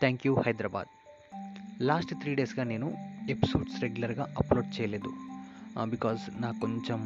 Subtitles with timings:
[0.00, 0.88] Thank you Hyderabad.
[1.82, 2.88] Last three డేస్గా నేను
[3.30, 5.10] episodes రెగ్యులర్గా upload చేయలేదు.
[5.84, 7.00] బికాజ్ నాకు కొంచెం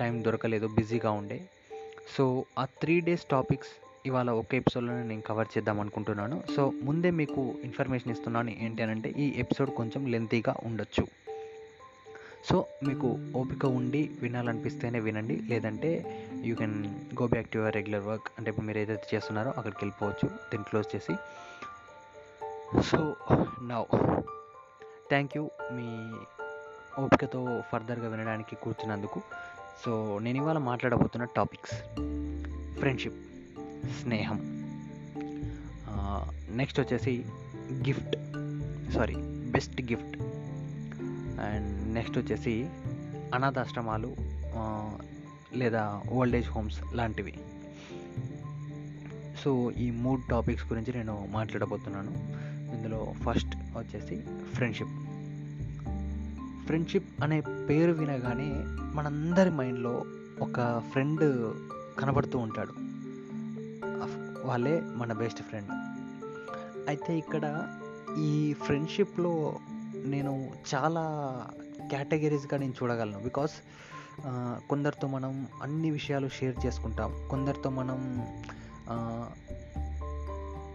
[0.00, 1.40] టైం దొరకలేదు బిజీగా ఉండే.
[2.16, 3.72] సో ఆ త్రీ డేస్ టాపిక్స్
[4.06, 6.42] ఇవాళ ఒక ఎపిసోడ్లోనే నేను కవర్ చేద్దాం అనుకుంటున్నాను.
[6.56, 11.06] సో ముందే మీకు ఇన్ఫర్మేషన్ ఇస్తున్నాను ఏంటి అని అంటే ఈ ఎపిసోడ్ కొంచెం లెంతీగా ఉండొచ్చు.
[12.50, 15.36] సో మీకు ఓపిక ఉండి వినాలనిపిస్తేనే వినండి.
[15.36, 15.90] లేదంటే
[16.44, 16.78] you can
[17.20, 18.28] go back to your regular work.
[18.38, 21.14] అంటే ఇప్పుడు మీరు ఏదైతే చేస్తున్నారో అక్కడికి వెళ్ళిపోవచ్చు దీన్ని క్లోజ్ చేసి.
[22.78, 22.98] సో
[23.62, 23.84] నౌ
[25.10, 25.88] థ్యాంక్ యూ మీ
[27.02, 29.20] ఓపికతో ఫర్దర్గా వినడానికి కూర్చున్నందుకు.
[29.84, 31.76] సో నేను ఇవాళ మాట్లాడబోతున్న టాపిక్స్
[32.78, 33.20] ఫ్రెండ్షిప్
[34.00, 34.38] స్నేహం.
[36.50, 37.24] నెక్స్ట్ వచ్చేసి
[37.88, 38.16] gift
[38.94, 39.16] sorry
[39.54, 40.16] best gift
[41.48, 42.54] and next వచ్చేసి
[43.34, 44.16] అనాథాశ్రమాలు
[45.54, 47.34] లేదా ఓల్డ్ ఏజ్ హోమ్స్ లాంటివి.
[49.44, 52.14] సో ఈ మూడు టాపిక్స్ గురించి నేను మాట్లాడబోతున్నాను.
[52.74, 54.16] ఇందులో ఫస్ట్ వచ్చేసి
[54.54, 54.94] ఫ్రెండ్షిప్
[56.66, 58.50] ఫ్రెండ్షిప్ అనే పేరు వినగానే
[58.96, 60.04] మనందరి మైండ్లో
[60.40, 61.54] ఒక ఫ్రెండ్
[62.00, 62.72] కనబడుతూ ఉంటాడు.
[64.46, 65.70] వాళ్ళే మన బెస్ట్ ఫ్రెండ్
[66.88, 67.44] అయితే ఇక్కడ
[68.18, 69.32] ఈ ఫ్రెండ్షిప్లో
[70.04, 71.04] నేను చాలా
[71.90, 73.18] కేటగిరీస్గా నేను చూడగలను.
[73.18, 73.50] బికాస్
[74.68, 77.10] కొందరితో మనం అన్ని విషయాలు షేర్ చేసుకుంటాం.
[77.30, 77.98] కొందరితో మనం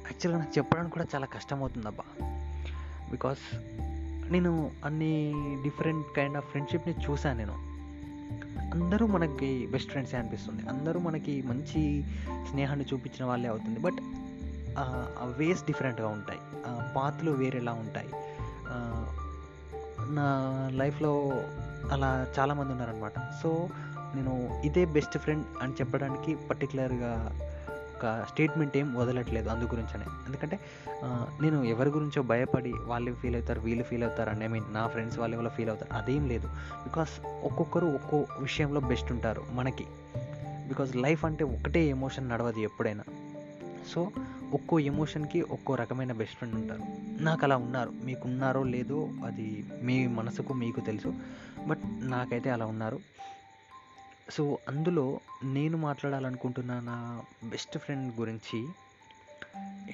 [0.05, 2.03] యాక్చువల్గా నాకు చెప్పడానికి కూడా చాలా కష్టమవుతుంది అబ్బా
[3.11, 3.55] బికాస్
[4.31, 7.75] నేను అన్ని డిఫరెంట్ కైండ్ ఆఫ్ ఫ్రెండ్షిప్ని చూశాను నేను.
[8.73, 10.69] అందరూ మనకి బెస్ట్ ఫ్రెండ్సే అనిపిస్తుంది.
[10.69, 12.03] అందరూ మనకి మంచి
[12.49, 13.79] స్నేహాన్ని చూపించిన వాళ్ళే అవుతుంది.
[13.79, 13.99] బట్
[14.77, 16.39] ఆ వేస్ డిఫరెంట్గా ఉంటాయి.
[16.67, 18.09] ఆ పాత్రలు వేరేలా ఉంటాయి.
[20.09, 20.25] నా
[20.73, 21.31] లైఫ్లో
[21.91, 23.69] అలా చాలామంది ఉన్నారనమాట సో
[24.15, 27.39] నేను ఇదే బెస్ట్ ఫ్రెండ్ అని చెప్పడానికి పర్టికులర్గా
[27.95, 30.05] ఒక స్టేట్మెంట్ ఏం వదలట్లేదు అందు గురించనే.
[30.25, 30.59] ఎందుకంటే
[31.41, 35.19] నేను ఎవరి గురించో భయపడి వాళ్ళు ఫీల్ అవుతారు వీళ్ళు ఫీల్ అవుతారు అండ్ ఐ మీన్ నా ఫ్రెండ్స్
[35.19, 36.47] వాళ్ళు ఎవరో ఫీల్ అవుతారు అదేం లేదు.
[36.57, 39.85] బికాస్ ఒక్కొక్కరు ఒక్కో విషయంలో బెస్ట్ ఉంటారు మనకి.
[40.67, 43.03] బికాజ్ లైఫ్ అంటే ఒకటే ఎమోషన్ నడవదు ఎప్పుడైనా.
[43.93, 44.11] సో
[44.53, 46.81] ఒక్కో ఎమోషన్కి ఒక్కో రకమైన బెస్ట్ ఫ్రెండ్ ఉంటారు.
[47.23, 47.91] నాకు అలా ఉన్నారు.
[48.03, 51.13] మీకు ఉన్నారో లేదో అది మీ మనసుకు మీకు తెలుసు.
[51.67, 52.99] బట్ నాకైతే అలా ఉన్నారు.
[54.29, 58.67] సో అందులో నేను మాట్లాడాలనుకుంటున్న నా బెస్ట్ ఫ్రెండ్ గురించి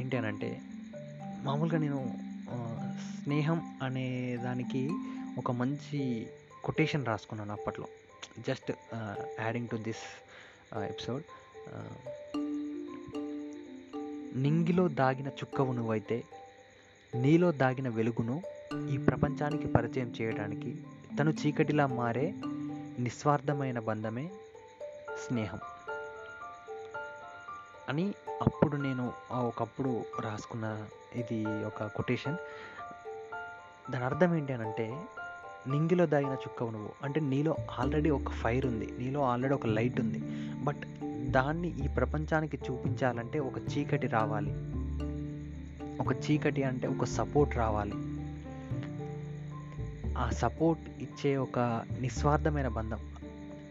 [0.02, 0.62] ఏంటి అని అంటే
[1.44, 2.14] మామూలుగా నేను
[3.24, 4.92] స్నేహం అనే దానికి
[5.38, 6.28] ఒక మంచి
[6.64, 7.88] కొటేషన్ రాసుకున్నాను అప్పట్లో.
[8.48, 8.72] Just
[9.40, 10.06] adding to this
[10.76, 11.24] episode.
[14.36, 16.24] నింగిలో దాగిన చుక్కవు నువ్వైతే
[17.16, 18.42] నీలో దాగిన వెలుగును
[18.90, 20.78] ఈ ప్రపంచానికి పరిచయం చేయడానికి
[21.20, 22.34] తను చీకటిలా మారే
[23.02, 24.30] నిస్వార్థమైన బంధమే
[25.28, 25.60] స్నేహం.
[27.90, 30.86] అని అప్పుడు నేను ఒకప్పుడు రాసుకున్న
[31.16, 32.38] ఇది ఒక కొటేషన్.
[33.92, 34.96] దాని అర్థం ఏంటి అని అంటే
[35.68, 36.90] నింగిలో దాగిన చుక్కవు నువ్వు.
[37.04, 38.94] అంటే నీలో ఆల్రెడీ ఒక ఫైర్ ఉంది.
[39.00, 40.20] నీలో ఆల్రెడీ ఒక లైట్ ఉంది.
[40.56, 40.82] బట్
[41.32, 44.52] దాన్ని ఈ ప్రపంచానికి చూపించాలంటే ఒక చీకటి రావాలి.
[46.02, 48.21] ఒక చీకటి అంటే ఒక సపోర్ట్ రావాలి.
[50.22, 51.60] ఆ సపోర్ట్ ఇచ్చే ఒక
[52.02, 53.00] నిస్వార్థమైన బంధం.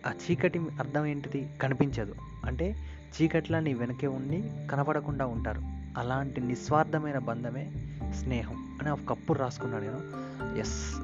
[0.06, 2.14] ఆ చీకటి అర్థం ఏంటిది కనిపించదు.
[2.44, 5.60] అంటే చీకట్లా నీ వెనకే ఉండి కనపడకుండా ఉంటారు.
[5.98, 7.72] అలాంటి నిస్వార్థమైన బంధమే
[8.18, 10.00] స్నేహం అని ఒకప్పుడు రాసుకున్నాను నేను.
[10.58, 10.94] ఎస్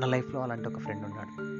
[0.00, 1.56] నా లైఫ్లో అలాంటి ఒక ఫ్రెండ్ ఉన్నాడు.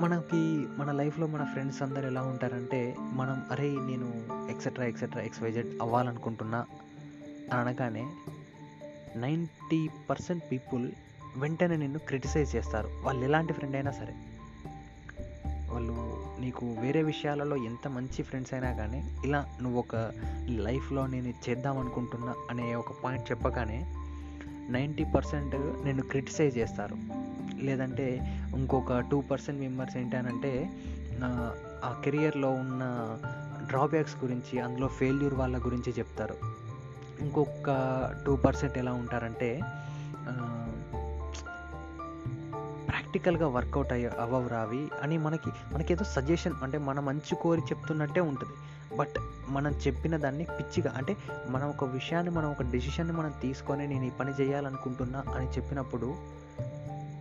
[0.00, 4.08] మనకి మన లైఫ్లో మన ఫ్రెండ్స్ అందరు ఎలా ఉంటారంటే మనం అరే నేను
[4.50, 6.66] ఎక్సెట్రా ఎక్సెట్రా ఎక్స్వైజెడ్ అవ్వాలనుకుంటున్నా
[7.52, 8.10] అనగానే
[9.16, 10.92] నైంటీ పర్సెంట్ పీపుల్
[11.36, 12.88] వెంటనే నిన్ను క్రిటిసైజ్ చేస్తారు.
[13.02, 14.14] వాళ్ళు ఎలాంటి ఫ్రెండ్ అయినా సరే.
[15.70, 20.12] వాళ్ళు నీకు వేరే విషయాలలో ఎంత మంచి ఫ్రెండ్స్ అయినా కానీ ఇలా నువ్వు ఒక
[20.46, 23.86] లైఫ్లో నేను చేద్దాం అనుకుంటున్నా అనే ఒక పాయింట్ చెప్పగానే
[24.70, 26.96] నైంటీ పర్సెంట్ నేను క్రిటిసైజ్ చేస్తారు.
[27.64, 28.20] లేదంటే
[28.56, 30.70] ఇంకొక టూ పర్సెంట్ మెంబర్స్ ఏంటనంటే
[31.18, 33.18] నా- ఆ కెరియర్లో ఉన్న
[33.68, 36.53] డ్రాబ్యాక్స్ గురించి అందులో ఫెయిల్యూర్ వాళ్ళ గురించి చెప్తారు.
[37.20, 39.60] ఇంకొక టూ పర్సెంట్ ఎలా ఉంటారంటే
[42.88, 48.52] ప్రాక్టికల్గా వర్కౌట్ అయ్య అవ్వవు రావి అని మనకి మనకేదో సజెషన్ అంటే మన మంచి కోరి చెప్తున్నట్టే ఉంటుంది.
[48.96, 49.14] బట్
[49.48, 51.16] మనం చెప్పిన దాన్ని పిచ్చిగా అంటే
[51.48, 56.06] మనం ఒక విషయాన్ని మనం ఒక డెసిషన్ని మనం తీసుకొని నేను ఈ పని చేయాలనుకుంటున్నా అని చెప్పినప్పుడు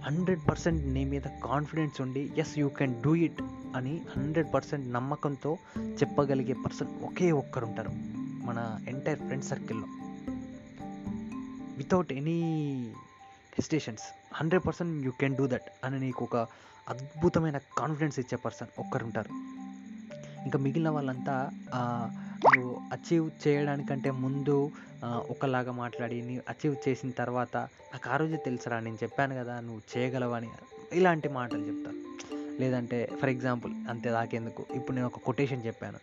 [0.05, 3.41] హండ్రెడ్ పర్సెంట్ నీ మీద కాన్ఫిడెన్స్ ఉండి yes you can do it
[3.75, 8.12] అని హండ్రెడ్ పర్సెంట్ నమ్మకంతో చెప్పగలిగే పర్సన్ ఒకే ఒక్కరు ఉంటారు
[8.47, 9.87] మన ఎంటైర్ ఫ్రెండ్ సర్కిల్లో
[11.77, 12.39] without any
[13.57, 16.37] hesitations hundred percent you can do that అని నీకు ఒక
[16.89, 19.31] అద్భుతమైన కాన్ఫిడెన్స్ ఇచ్చే పర్సన్ ఒక్కరు ఉంటారు.
[20.43, 21.35] ఇంకా మిగిలిన వాళ్ళంతా
[22.55, 24.71] నువ్వు అచీవ్ చేయడానికంటే ముందు
[25.05, 27.57] ఒకలాగా మాట్లాడి నీ అచీవ్ చేసిన తర్వాత
[27.93, 30.49] నాకు ఆ రోజే తెలుసురా నేను చెప్పాను కదా నువ్వు చేయగలవని
[30.93, 31.99] ఇలాంటి మాటలు చెప్తారు.
[32.61, 34.65] లేదంటే ఫర్ ఎగ్జాంపుల్ అంతే దాకెందుకు?
[34.75, 35.99] ఇప్పుడు నేను ఒక కొటేషన్ చెప్పాను.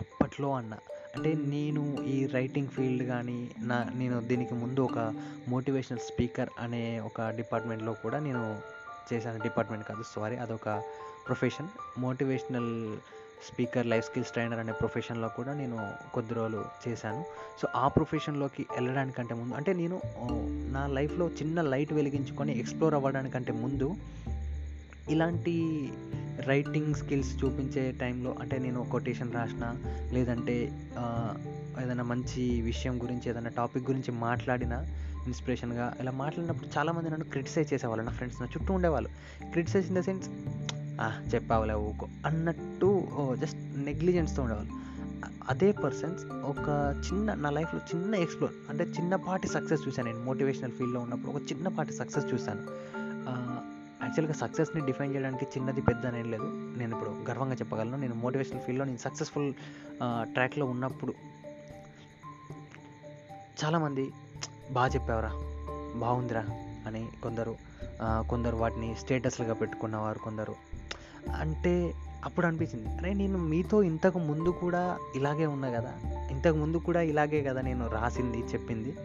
[0.00, 0.74] అప్పట్లో అన్న
[1.16, 5.14] అంటే నేను ఈ రైటింగ్ ఫీల్డ్ కానీ నా నేను దీనికి ముందు ఒక
[5.48, 8.60] మోటివేషనల్ స్పీకర్ అనే ఒక డిపార్ట్మెంట్లో కూడా నేను
[9.12, 9.42] చేశాను.
[9.42, 10.68] డిపార్ట్మెంట్ కాదు సారీ అదొక
[11.26, 11.68] profession
[11.98, 12.96] motivational
[13.52, 17.24] speaker life skills trainer అనే ప్రొఫెషన్లో కూడా నేను కొద్ది రోజులు చేశాను.
[17.62, 20.00] సో ఆ ప్రొఫెషన్లోకి వెళ్ళడానికంటే ముందు అంటే నేను
[20.72, 23.94] నా లైఫ్లో చిన్న లైట్ వెలిగించుకొని ఎక్స్ప్లోర్ అవ్వడానికంటే ముందు
[25.10, 25.54] ఇలాంటి
[26.40, 29.76] రైటింగ్ స్కిల్స్ చూపించే టైంలో అంటే నేను కొటేషన్ రాసిన
[30.12, 30.72] లేదంటే
[31.82, 34.86] ఏదైనా మంచి విషయం గురించి ఏదైనా టాపిక్ గురించి మాట్లాడిన
[35.26, 39.10] ఇన్స్పిరేషన్గా ఇలా మాట్లాడినప్పుడు చాలామంది నన్ను క్రిటిసైజ్ చేసేవాళ్ళు నా ఫ్రెండ్స్ నా చుట్టూ ఉండేవాళ్ళు.
[39.50, 40.28] క్రిటిసైజ్ ఇన్ ద సెన్స్
[41.34, 43.08] చెప్పావులే ఊకో అన్నట్టు
[43.40, 44.82] జస్ట్ నెగ్లిజెన్స్తో ఉండేవాళ్ళు.
[45.48, 46.68] అదే పర్సన్స్ ఒక
[47.06, 50.24] చిన్న నా లైఫ్లో చిన్న ఎక్స్ప్లోర్ అంటే చిన్నపాటి సక్సెస్ చూశాను నేను.
[50.24, 52.62] మోటివేషనల్ ఫీల్డ్లో ఉన్నప్పుడు ఒక చిన్నపాటి సక్సెస్ చూశాను.
[54.12, 56.42] యాక్చువల్గా సక్సెస్ని డిఫైన్ చేయడానికి చిన్నది పెద్ద అనేది లేదు.
[56.78, 57.96] నేను ఇప్పుడు గర్వంగా చెప్పగలను.
[57.96, 59.54] నేను మోటివేషనల్ ఫీల్డ్లో నేను సక్సెస్ఫుల్
[60.22, 61.14] ట్రాక్లో ఉన్నప్పుడు
[63.64, 64.12] చాలామంది
[64.72, 65.30] బాగా చెప్పావరా?
[65.98, 66.40] బాగుందిరా
[66.86, 67.56] అని కొందరు
[68.02, 70.54] కొందరు వాటిని స్టేటస్లుగా పెట్టుకున్నవారు కొందరు.
[71.36, 71.94] అంటే
[72.24, 75.94] అప్పుడు అనిపించింది అరే నేను మీతో ఇంతకు ముందు కూడా ఇలాగే ఉన్నా కదా?
[76.30, 78.96] ఇంతకు ముందు కూడా ఇలాగే కదా నేను రాసింది చెప్పింది?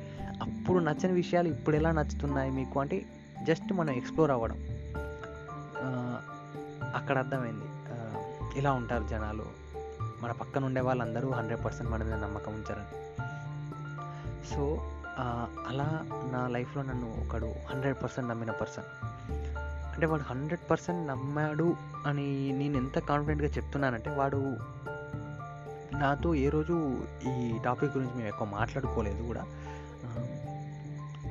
[0.42, 2.80] అప్పుడు నచ్చని విషయాలు ఇప్పుడు ఎలా నచ్చుతున్నాయి మీకు?
[2.80, 3.06] అంటే
[3.44, 4.77] జస్ట్ మనం ఎక్స్ప్లోర్ అవ్వడం.
[6.98, 7.68] అక్కడ అర్థమైంది.
[8.60, 9.46] ఇలా ఉంటారు జనాలు.
[10.22, 12.92] మన పక్కన ఉండే వాళ్ళందరూ హండ్రెడ్ పర్సెంట్ మన మీద నమ్మకం ఉంచారని
[14.52, 14.92] సో
[15.70, 15.88] అలా
[16.32, 18.84] నా లైఫ్లో నన్ను ఒకడు హండ్రెడ్ పర్సెంట్ నమ్మిన పర్సన్.
[19.94, 21.76] అంటే వాడు హండ్రెడ్ పర్సెంట్ నమ్మాడు
[22.08, 24.58] అని నేను ఎంత కాన్ఫిడెంట్గా చెప్తున్నానంటే వాడు
[25.96, 26.98] నాతో ఏ రోజు
[27.30, 29.46] ఈ టాపిక్ గురించి మేము ఎక్కువ మాట్లాడుకోలేదు కూడా.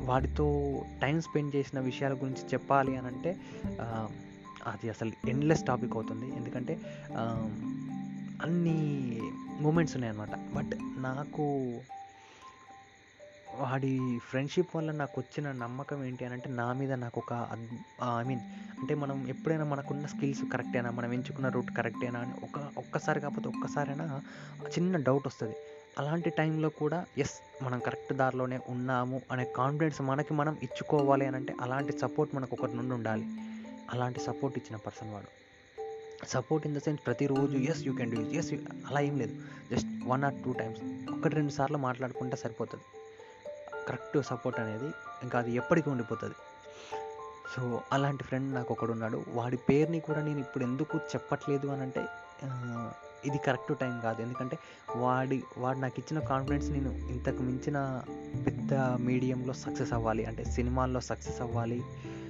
[0.04, 0.46] వాడితో
[1.02, 3.36] టైం స్పెండ్ చేసిన విషయాల గురించి చెప్పాలి అని అంటే
[4.72, 6.28] అది అసలు ఎండ్లెస్ టాపిక్ అవుతుంది.
[6.36, 6.74] ఎందుకంటే
[8.44, 8.78] అన్ని
[9.64, 10.34] మూమెంట్స్ ఉన్నాయన్నమాట.
[10.56, 10.72] బట్
[11.06, 11.44] నాకు
[13.60, 13.92] వాడి
[14.30, 17.32] ఫ్రెండ్షిప్ వల్ల నాకు వచ్చిన నమ్మకం ఏంటి అని అంటే నా మీద నాకు ఒక
[18.20, 18.42] ఐ మీన్
[18.80, 24.06] అంటే మనం ఎప్పుడైనా మనకున్న స్కిల్స్ కరెక్టేనా మనం ఎంచుకున్న రూట్ కరెక్టేనా అని ఒక ఒక్కసారి కాకపోతే ఒక్కసారైనా
[24.74, 25.56] చిన్న డౌట్ వస్తుంది.
[25.98, 31.54] అలాంటి టైంలో కూడా ఎస్ మనం కరెక్ట్ దారిలోనే ఉన్నాము అనే కాన్ఫిడెన్స్ మనకి మనం ఇచ్చుకోవాలి అని అంటే
[31.60, 33.26] అలాంటి సపోర్ట్ మనకు ఒకరి నుండి ఉండాలి.
[33.90, 35.30] అలాంటి సపోర్ట్ ఇచ్చిన పర్సన్ వాడు.
[36.28, 38.52] సపోర్ట్ ఇన్ ద సెన్స్ ప్రతిరోజు yes you can do yes
[38.86, 39.34] అలా ఏం లేదు.
[39.72, 42.84] Just one or two times ఒకటి రెండు సార్లు మాట్లాడుకుంటే సరిపోతుంది.
[43.88, 44.90] కరెక్ట్ సపోర్ట్ అనేది
[45.22, 46.34] ఇంకా అది ఎప్పటికీ ఉండిపోతుంది.
[47.56, 49.24] సో అలాంటి ఫ్రెండ్ నాకు ఒకడు ఉన్నాడు.
[49.28, 52.06] వాడి పేరుని కూడా నేను ఇప్పుడు ఎందుకు చెప్పట్లేదు అని అంటే
[53.24, 54.22] ఇది కరెక్ట్ టైం కాదు.
[54.22, 54.58] ఎందుకంటే
[54.96, 58.02] వాడి వాడు నాకు ఇచ్చిన కాన్ఫిడెన్స్ నేను ఇంతకు మించిన
[58.46, 60.24] పెద్ద మీడియంలో సక్సెస్ అవ్వాలి.
[60.24, 61.82] అంటే సినిమాల్లో సక్సెస్ అవ్వాలి.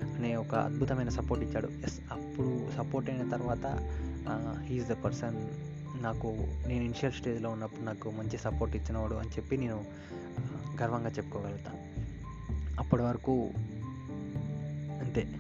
[0.03, 1.67] అనే ఒక అద్భుతమైన సపోర్ట్ ఇచ్చాడు.
[1.67, 3.67] ఎస్ అప్పుడు సపోర్ట్ అయిన తర్వాత
[4.63, 5.37] హీఈస్ ద పర్సన్
[6.03, 6.27] నాకు
[6.67, 9.85] నేను ఇనిషియల్ స్టేజ్లో ఉన్నప్పుడు నాకు మంచి సపోర్ట్ ఇచ్చినవాడు అని చెప్పి నేను
[10.83, 11.79] గర్వంగా చెప్పుకోగలుగుతాను
[12.81, 13.51] అప్పటి వరకు
[15.03, 15.33] అంతే.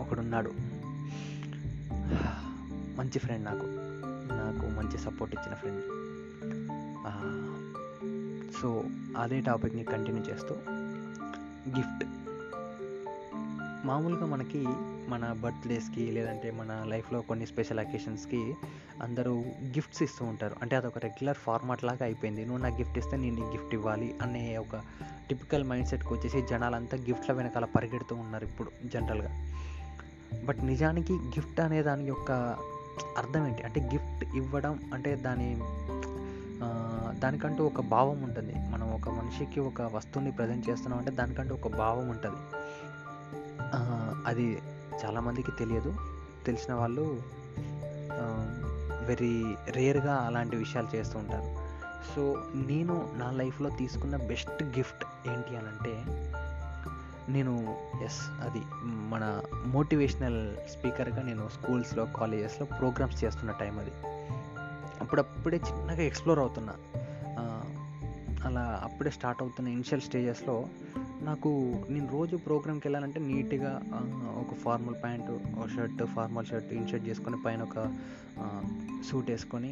[0.00, 0.52] ఒకడున్నాడు.
[2.96, 3.66] మంచి ఫ్రెండ్ నాకు.
[4.32, 5.80] నాకు మంచి సపోర్ట్ ఇచ్చిన ఫ్రెండ్
[8.62, 8.84] సో
[9.16, 10.54] అదే టాపిక్ని కంటిన్యూ చేస్తూ
[11.76, 12.04] గిఫ్ట్
[13.84, 14.64] మామూలుగా మనకి
[15.08, 18.54] మన బర్త్డేస్కి లేదంటే మన లైఫ్లో కొన్ని స్పెషల్ అకేషన్స్కి
[19.02, 20.56] అందరూ గిఫ్ట్స్ ఇస్తూ ఉంటారు.
[20.62, 22.44] అంటే అదొక రెగ్యులర్ ఫార్మాట్ లాగా అయిపోయింది.
[22.44, 24.80] నువ్వు నాకు గిఫ్ట్ ఇస్తే నేను నీకు గిఫ్ట్ ఇవ్వాలి అనే ఒక
[25.28, 29.52] టిపికల్ మైండ్ సెట్కి వచ్చేసి జనాలంతా గిఫ్ట్ల వెనకాల పరిగెడుతూ ఉన్నారు ఇప్పుడు జనరల్గా.
[30.44, 32.32] బట్ నిజానికి గిఫ్ట్ అనే దాని యొక్క
[33.18, 33.62] అర్థం ఏంటి?
[33.62, 35.58] అంటే గిఫ్ట్ ఇవ్వడం అంటే దాని
[37.20, 38.54] దానికంటూ ఒక భావం ఉంటుంది.
[38.70, 42.59] మనం ఒక మనిషికి ఒక వస్తువుని ప్రజెంట్ చేస్తున్నాం అంటే దానికంటూ ఒక భావం ఉంటుంది.
[44.26, 44.62] అది
[45.04, 45.96] చాలామందికి తెలియదు.
[46.46, 47.22] తెలిసిన వాళ్ళు
[49.06, 51.70] వెరీ రేర్గా అలాంటి విషయాలు చేస్తూ ఉంటారు.
[52.14, 56.04] సో నేను నా లైఫ్లో తీసుకున్న బెస్ట్ గిఫ్ట్ ఏంటి అని అంటే
[57.32, 63.90] నేను ఎస్ అది మన మోటివేషనల్ స్పీకర్గా నేను స్కూల్స్లో కాలేజెస్లో ప్రోగ్రామ్స్ చేస్తున్న టైం అది.
[65.00, 66.74] అప్పుడప్పుడే చిన్నగా ఎక్స్ప్లోర్ అవుతున్నా.
[68.44, 70.64] అలా అప్పుడే స్టార్ట్ అవుతున్న ఇనిషియల్ స్టేజెస్లో
[71.28, 71.50] నాకు
[71.94, 73.72] నేను రోజు ప్రోగ్రామ్కి వెళ్ళాలంటే నీట్గా
[74.42, 75.34] ఒక formal pant
[75.74, 77.78] shirt formal shirt in shirt చేసుకొని పైన ఒక
[79.08, 79.70] సూట్ వేసుకొని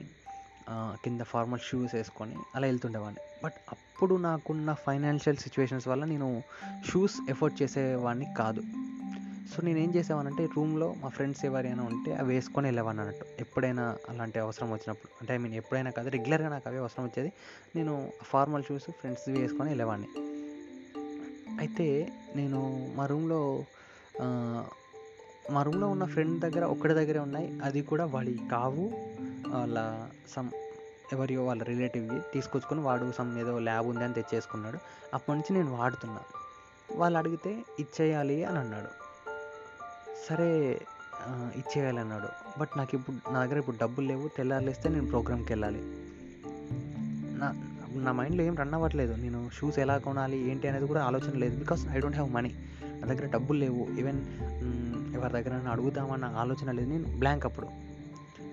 [1.04, 3.22] కింద ఫార్మల్ షూస్ వేసుకొని అలా వెళ్తుండేవాడిని.
[3.44, 6.28] బట్ అప్పుడు నాకున్న ఫైనాన్షియల్ సిచ్యువేషన్స్ వల్ల నేను
[6.90, 8.62] షూస్ ఎఫోర్డ్ చేసేవాడిని కాదు.
[9.52, 13.26] సో నేను ఏం చేసేవానంటే రూమ్లో మా ఫ్రెండ్స్ ఎవరైనా ఉంటే అవి వేసుకొని వెళ్ళేవాడిని అన్నట్టు.
[13.44, 17.32] ఎప్పుడైనా అలాంటి అవసరం వచ్చినప్పుడు అంటే ఐ మీన్ ఎప్పుడైనా కాదు రెగ్యులర్గా నాకు అవే అవసరం వచ్చేది.
[17.76, 17.94] నేను
[18.32, 20.10] ఫార్మల్ షూస్ ఫ్రెండ్స్ వేసుకొని వెళ్ళేవాడిని.
[21.58, 22.60] అయితే నేను
[22.96, 23.64] మా రూమ్లో
[25.52, 27.60] మా రూమ్లో ఉన్న ఫ్రెండ్ దగ్గర ఒక్కడి దగ్గరే ఉన్నాయి.
[27.64, 28.90] అది కూడా వాడి కావు
[29.48, 30.50] వాళ్ళ సమ్
[31.12, 34.78] ఎవరియో వాళ్ళ రిలేటివ్వి తీసుకొచ్చుకొని వాడు సమ్ ఏదో ల్యాబ్ ఉంది అని తెచ్చేసుకున్నాడు.
[35.14, 36.20] అప్పటి నుంచి నేను వాడుతున్నా.
[36.92, 38.90] వాళ్ళు అడిగితే ఇచ్చేయాలి అని అన్నాడు.
[40.28, 40.80] సరే
[41.60, 42.28] ఇచ్చేయాలి అన్నాడు.
[42.60, 44.28] బట్ నాకు ఇప్పుడు నా దగ్గర ఇప్పుడు డబ్బులు లేవు.
[44.36, 45.82] తెల్లారులేస్తే నేను ప్రోగ్రామ్కి వెళ్ళాలి.
[47.40, 47.48] నా
[48.04, 49.14] నా మైండ్లో ఏం రన్ అవ్వట్లేదు.
[49.22, 51.56] నేను షూస్ ఎలా కొనాలి ఏంటి అనేది కూడా ఆలోచన లేదు.
[51.58, 52.52] Because I don't have money
[53.00, 53.82] నా దగ్గర డబ్బులు లేవు.
[54.00, 54.20] ఈవెన్
[55.14, 56.88] ఎవరి దగ్గర అడుగుదామన్న ఆలోచన లేదు.
[56.88, 57.68] నేను బ్లాంక్ అప్పుడు.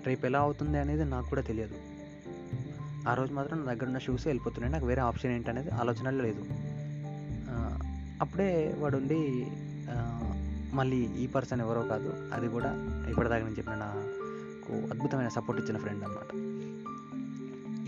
[0.06, 1.74] రేపు ఎలా అవుతుంది అనేది నాకు కూడా తెలియదు.
[3.08, 4.72] ఆ రోజు మాత్రం నా దగ్గర ఉన్న షూస్ వెళ్ళిపోతున్నాయి.
[4.72, 6.42] నాకు వేరే ఆప్షన్ ఏంటనేది ఆలోచన లేదు.
[8.20, 9.46] అప్పుడే వాడు ఉండి
[10.76, 12.10] మళ్ళీ ఈ పర్సన్ ఎవరో కాదు.
[12.34, 12.70] అది కూడా
[13.10, 16.30] ఇప్పటిదాకా నేను చెప్పిన నాకు అద్భుతమైన సపోర్ట్ ఇచ్చిన ఫ్రెండ్ అనమాట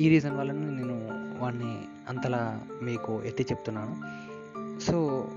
[0.01, 0.97] ఈ రీజన్ వల్లనే నేను
[1.39, 1.79] వాడిని
[2.09, 3.95] అంతలా మీకు ఎత్తి చెప్తున్నాను.
[4.81, 5.29] సో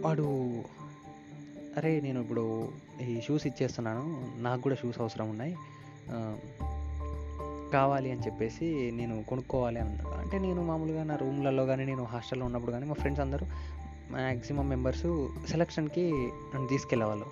[0.00, 0.62] వాడు
[1.76, 2.68] అరే నేను ఇప్పుడు
[3.02, 4.32] ఈ షూస్ ఇచ్చేస్తున్నాను.
[4.36, 5.56] నాకు కూడా షూస్ అవసరం ఉన్నాయి.
[7.72, 12.72] కావాలి అని చెప్పేసి నేను కొనుక్కోవాలి అన్నాడు అంటే నేను మామూలుగా నా రూమ్లలో కానీ నేను హాస్టల్లో ఉన్నప్పుడు
[12.72, 13.46] కానీ మా ఫ్రెండ్స్ అందరూ
[14.10, 16.12] మ్యాక్సిమం మెంబర్స్ సెలక్షన్కి
[16.54, 17.26] నన్ను తీసుకెళ్ళేవాళ్ళు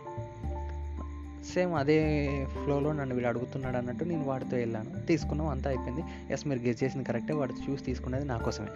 [1.55, 2.29] సేమ్ అదే
[2.65, 5.07] ఫ్లోలో నన్ను వీడు అడుగుతున్నాడు అన్నట్టు నేను వాడితో వెళ్ళాను.
[5.07, 6.05] తీసుకున్నాం అంతా అయిపోయింది.
[6.31, 8.69] ఎస్ మీరు గెస్ చేసిన కరెక్టే వాడు చూసి తీసుకునేది నా కోసమే.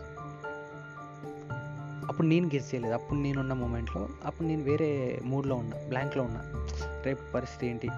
[2.08, 2.94] అప్పుడు నేను గెస్ చేయలేదు.
[2.94, 6.42] అప్పుడు నేనున్న మూమెంట్లో అప్పుడు నేను వేరే మూడ్లో ఉన్నా బ్లాంక్లో ఉన్నా.
[7.04, 7.88] రేపు పరిస్థితి ఏంటి?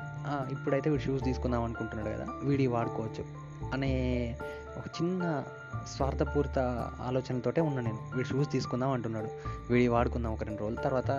[0.51, 2.27] ఇప్పుడైతే వీడు షూస్ తీసుకుందాం అనుకుంటున్నాడు కదా.
[2.45, 3.49] వీడి వాడుకోవచ్చు.
[3.73, 4.37] అనే
[4.77, 5.45] ఒక చిన్న
[5.97, 6.59] స్వార్థపూరిత
[7.01, 8.11] ఆలోచనతోటే ఉన్నా నేను.
[8.15, 9.29] వీడు షూస్ తీసుకుందాం అంటున్నాడు.
[9.71, 11.11] వీడి వాడుకుందాం ఒక రెండు రోజుల తర్వాత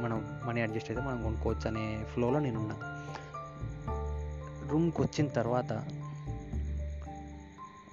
[0.00, 3.06] మనం మనీ అడ్జస్ట్ అయితే మనం కొనుక్కోవచ్చు అనే ఫ్లోలో నేను ఉన్నా
[4.70, 5.72] రూమ్కి వచ్చిన తర్వాత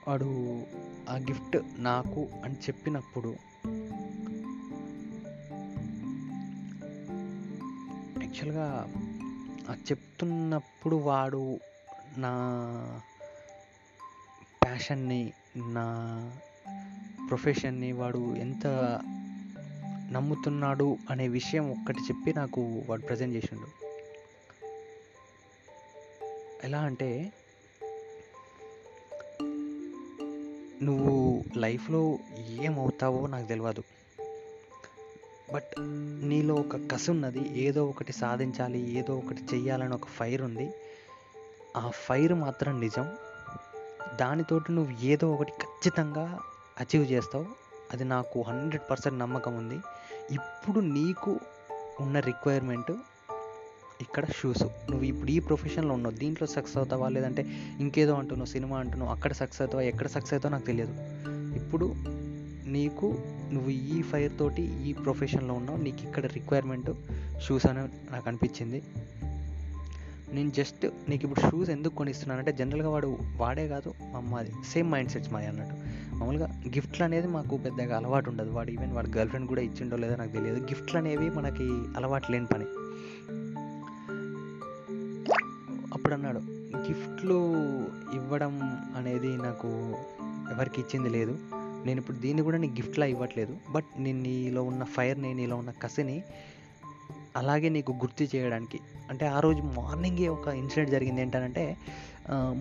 [0.07, 0.61] వాడు
[1.09, 3.35] ఆ గిఫ్ట్ నాకు అని చెప్పినప్పుడు
[8.23, 8.87] యాక్చువల్గా
[9.69, 11.59] ఆ చెప్తున్నప్పుడు వాడు
[12.17, 12.33] నా
[14.67, 15.85] ప్యాషన్ని నా
[17.29, 18.67] ప్రొఫెషన్ని వాడు ఎంత
[20.11, 23.67] నమ్ముతున్నాడు అనే విషయం ఒక్కటి చెప్పి నాకు వాడు ప్రజెంట్ చేసిండు.
[26.63, 27.33] ఎలా అంటే
[30.83, 32.19] నువ్వు లైఫ్లో
[32.61, 33.83] ఏమవుతావో నాకు తెలియదు
[35.53, 35.81] బట్
[36.27, 40.71] నీలో ఒక కసి ఉన్నది ఏదో ఒకటి సాధించాలి ఏదో ఒకటి చెయ్యాలని ఒక ఫైర్ ఉంది.
[41.77, 43.26] ఆ ఫైర్ మాత్రం నిజం.
[44.19, 46.39] దానితోటి నువ్వు ఏదో ఒకటి ఖచ్చితంగా
[46.79, 47.45] అచీవ్ చేస్తావు.
[47.93, 49.75] అది నాకు హండ్రెడ్ పర్సెంట్ నమ్మకం ఉంది.
[50.33, 51.39] ఇప్పుడు నీకు
[52.01, 52.91] ఉన్న రిక్వైర్మెంట్
[54.01, 56.15] ఇక్కడ షూస్ నువ్వు ఇప్పుడు ఈ ప్రొఫెషన్లో ఉన్నావు.
[56.15, 57.09] దీంట్లో సక్సెస్ అవుతావా?
[57.09, 57.41] లేదంటే
[57.79, 59.83] ఇంకేదో అంటున్నావు సినిమా అంటున్నావు అక్కడ సక్సెస్ అవుతావా?
[59.83, 60.93] ఎక్కడ సక్సెస్ అవుతావో నాకు తెలియదు.
[61.55, 61.93] ఇప్పుడు
[62.67, 63.15] నీకు
[63.53, 65.77] నువ్వు ఈ ఫైర్ తోటి ఈ ప్రొఫెషన్లో ఉన్నావు.
[65.77, 66.91] నీకు ఇక్కడ రిక్వైర్మెంట్
[67.41, 68.83] షూస్ అని నాకు అనిపించింది.
[70.33, 74.51] నేను జస్ట్ నీకు ఇప్పుడు షూస్ ఎందుకు కొనిస్తున్నానంటే జనరల్గా వాడు వాడే కాదు మా అమ్మది.
[74.67, 75.75] సేమ్ మైండ్ సెట్స్ మాది అన్నట్టు.
[76.15, 78.49] మామూలుగా గిఫ్ట్లు అనేది మాకు పెద్దగా అలవాటు ఉండదు.
[78.49, 80.59] వాడు ఈవెన్ వాడు గర్ల్ ఫ్రెండ్ కూడా ఇచ్చిండో లేదో నాకు తెలియదు.
[80.59, 82.65] గిఫ్ట్లు అనేవి మనకి అలవాటు లేని పని.
[85.93, 86.39] అప్పుడు అన్నాడు
[86.77, 87.57] గిఫ్ట్లు
[88.13, 88.59] ఇవ్వడం
[88.95, 89.67] అనేది నాకు
[90.51, 91.37] ఎవరికి ఇచ్చింది లేదు.
[91.85, 93.57] నేను ఇప్పుడు దీన్ని కూడా నీకు గిఫ్ట్లా ఇవ్వట్లేదు.
[93.71, 96.23] బట్ నేను నీలో ఉన్న ఫైర్ని నీలో ఉన్న కసిని
[97.37, 98.79] అలాగే నీకు గుర్తు చేయడానికి
[99.09, 101.77] అంటే ఆ రోజు మార్నింగే ఒక ఇన్సిడెంట్ జరిగింది ఏంటంటే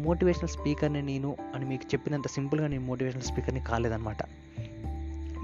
[0.03, 4.23] మోటివేషనల్ స్పీకర్ని నేను అని మీకు చెప్పినంత సింపుల్గా నేను మోటివేషనల్ స్పీకర్ని కాలేదనమాట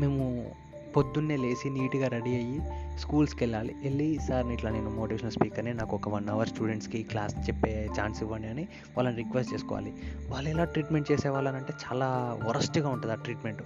[0.00, 0.50] మేము
[0.96, 2.60] పొద్దున్నే లేచి నీట్గా రెడీ అయ్యి
[2.98, 7.90] స్కూల్స్కి వెళ్ళాలి వెళ్ళి సార్ ఇట్లా నేను మోటివేషనల్ స్పీకర్ని నాకు ఒక వన్ అవర్ స్టూడెంట్స్కి క్లాస్ చెప్పే
[8.00, 8.62] ఛాన్స్ ఇవ్వండి అని
[8.96, 9.92] వాళ్ళని రిక్వెస్ట్ చేసుకోవాలి.
[10.28, 13.62] వాళ్ళు ఎలా ట్రీట్మెంట్ చేసేవాళ్ళనంటే చాలా వరస్ట్గా ఉంటుంది ఆ ట్రీట్మెంట్.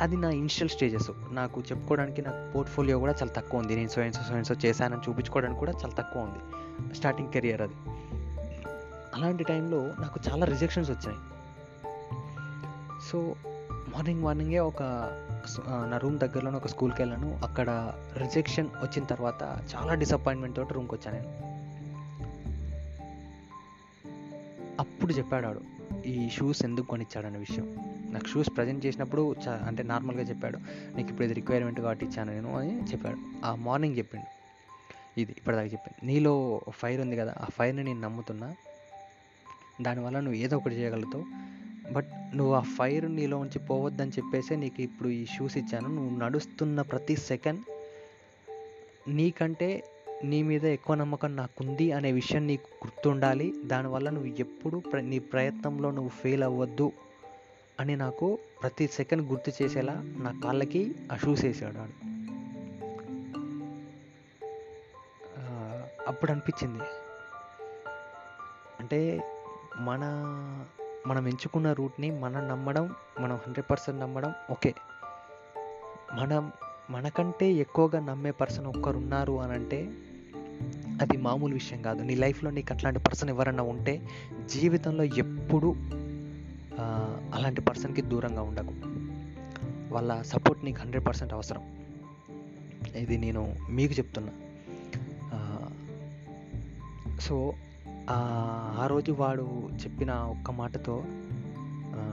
[0.00, 3.76] అది నా ఇనిషియల్ స్టేజెస్ నాకు చెప్పుకోవడానికి నాకు పోర్ట్ఫోలియో కూడా చాలా తక్కువ ఉంది.
[3.76, 6.38] నేను సోయన్సో సోయన్సో చేశానని చూపించుకోవడానికి కూడా చాలా తక్కువ ఉంది.
[6.94, 7.74] స్టార్టింగ్ కెరియర్ అది.
[9.14, 11.18] అలాంటి టైంలో నాకు చాలా రిజెక్షన్స్ వచ్చాయి.
[13.10, 13.36] సో
[13.68, 14.82] మార్నింగ్ మార్నింగే ఒక
[15.62, 17.40] నా రూమ్ దగ్గరలోనే ఒక స్కూల్కి వెళ్ళాను.
[17.44, 21.58] అక్కడ రిజెక్షన్ వచ్చిన తర్వాత చాలా డిసప్పాయింట్మెంట్ తోటి రూమ్కి వచ్చాను నేను.
[24.80, 25.60] అప్పుడు చెప్పాడు
[26.06, 27.87] ఈ షూస్ ఎందుకు కొనిచ్చాడనే విషయం?
[28.12, 29.34] నాకు షూస్ ప్రజెంట్ చేసినప్పుడు
[29.66, 30.58] అంటే నార్మల్గా చెప్పాడు
[30.96, 33.18] నీకు ఇప్పుడు ఇది రిక్వైర్మెంట్ కాబట్టి ఇచ్చాను నేను అని చెప్పాడు.
[33.44, 34.28] ఆ మార్నింగ్ చెప్పిండు.
[35.20, 36.34] ఇది ఇప్పటిదాకా చెప్పింది నీలో
[36.70, 38.54] ఫైర్ ఉంది కదా ఆ ఫైర్ని నేను నమ్ముతున్నా.
[39.82, 41.24] దానివల్ల నువ్వు ఏదో ఒకటి చేయగలుగుతావు.
[41.92, 45.88] బట్ నువ్వు ఆ ఫైర్ నీలో ఉంచి పోవద్దని చెప్పేసి నీకు ఇప్పుడు ఈ షూస్ ఇచ్చాను.
[45.94, 47.60] నువ్వు నడుస్తున్న ప్రతి సెకండ్
[49.08, 49.84] నీకంటే
[50.24, 53.54] నీ మీద ఎక్కువ నమ్మకం నాకుంది అనే విషయం నీకు గుర్తుండాలి.
[53.64, 56.92] దానివల్ల నువ్వు ఎప్పుడు ప్ర నీ ప్రయత్నంలో నువ్వు ఫెయిల్ అవ్వద్దు.
[57.80, 62.18] అని నాకు ప్రతి సెకండ్ గుర్తు చేసేలా నా కాళ్ళకి ఆ షూస్ వేసాడు వాడు.
[66.08, 66.84] అప్పుడు అనిపించింది.
[68.80, 69.20] అంటే
[69.80, 70.00] మన
[71.06, 74.74] మనం ఎంచుకున్న రూట్ని మనం నమ్మడం మనం హండ్రెడ్ పర్సెంట్ నమ్మడం ఓకే.
[76.14, 76.52] మనం
[76.90, 79.92] మనకంటే ఎక్కువగా నమ్మే పర్సన్ ఒక్కరు ఉన్నారు అని అంటే
[81.00, 82.02] అది మామూలు విషయం కాదు.
[82.02, 84.08] నీ లైఫ్లో నీకు అట్లాంటి పర్సన్ ఎవరన్నా ఉంటే
[84.46, 85.74] జీవితంలో ఎప్పుడు
[87.38, 88.74] అలాంటి పర్సన్కి దూరంగా ఉండకు.
[89.94, 91.62] వాళ్ళ సపోర్ట్ నీకు హండ్రెడ్ పర్సెంట్ అవసరం.
[92.96, 94.32] ఇది నేను మీకు చెప్తున్నా.
[97.20, 97.54] సో
[98.10, 101.04] ఆ రోజు వాడు చెప్పిన ఒక్క మాటతో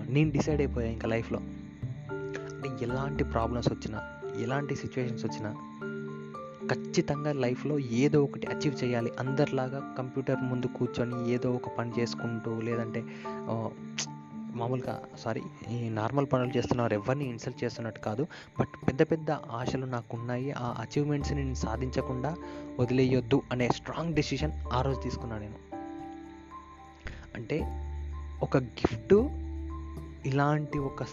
[0.10, 1.40] నేను డిసైడ్ అయిపోయా ఇంకా లైఫ్లో.
[1.40, 4.02] అంటే ఎలాంటి ప్రాబ్లమ్స్ వచ్చినా
[4.40, 5.52] ఎలాంటి సిచ్యువేషన్స్ వచ్చినా
[6.74, 9.12] ఖచ్చితంగా లైఫ్లో ఏదో ఒకటి అచీవ్ చేయాలి.
[9.20, 13.04] అందరిలాగా కంప్యూటర్ ముందు కూర్చొని ఏదో ఒక పని చేసుకుంటూ లేదంటే
[14.56, 18.28] మామూలుగా సారీ ఈ నార్మల్ పనులు చేస్తున్నారు ఎవరిని ఇన్సల్ట్ చేస్తున్నట్టు కాదు.
[18.60, 22.36] బట్ పెద్ద పెద్ద ఆశలు నాకు ఉన్నాయి ఆ అచీవ్మెంట్స్ని నేను సాధించకుండా
[22.80, 25.56] వదిలేయొద్దు అనే స్ట్రాంగ్ డెసిషన్ ఆ రోజు తీసుకున్నాను నేను.
[27.36, 27.82] అంటే
[28.44, 29.14] ఒక గిఫ్ట్
[30.28, 31.04] ఇలాంటి ఒక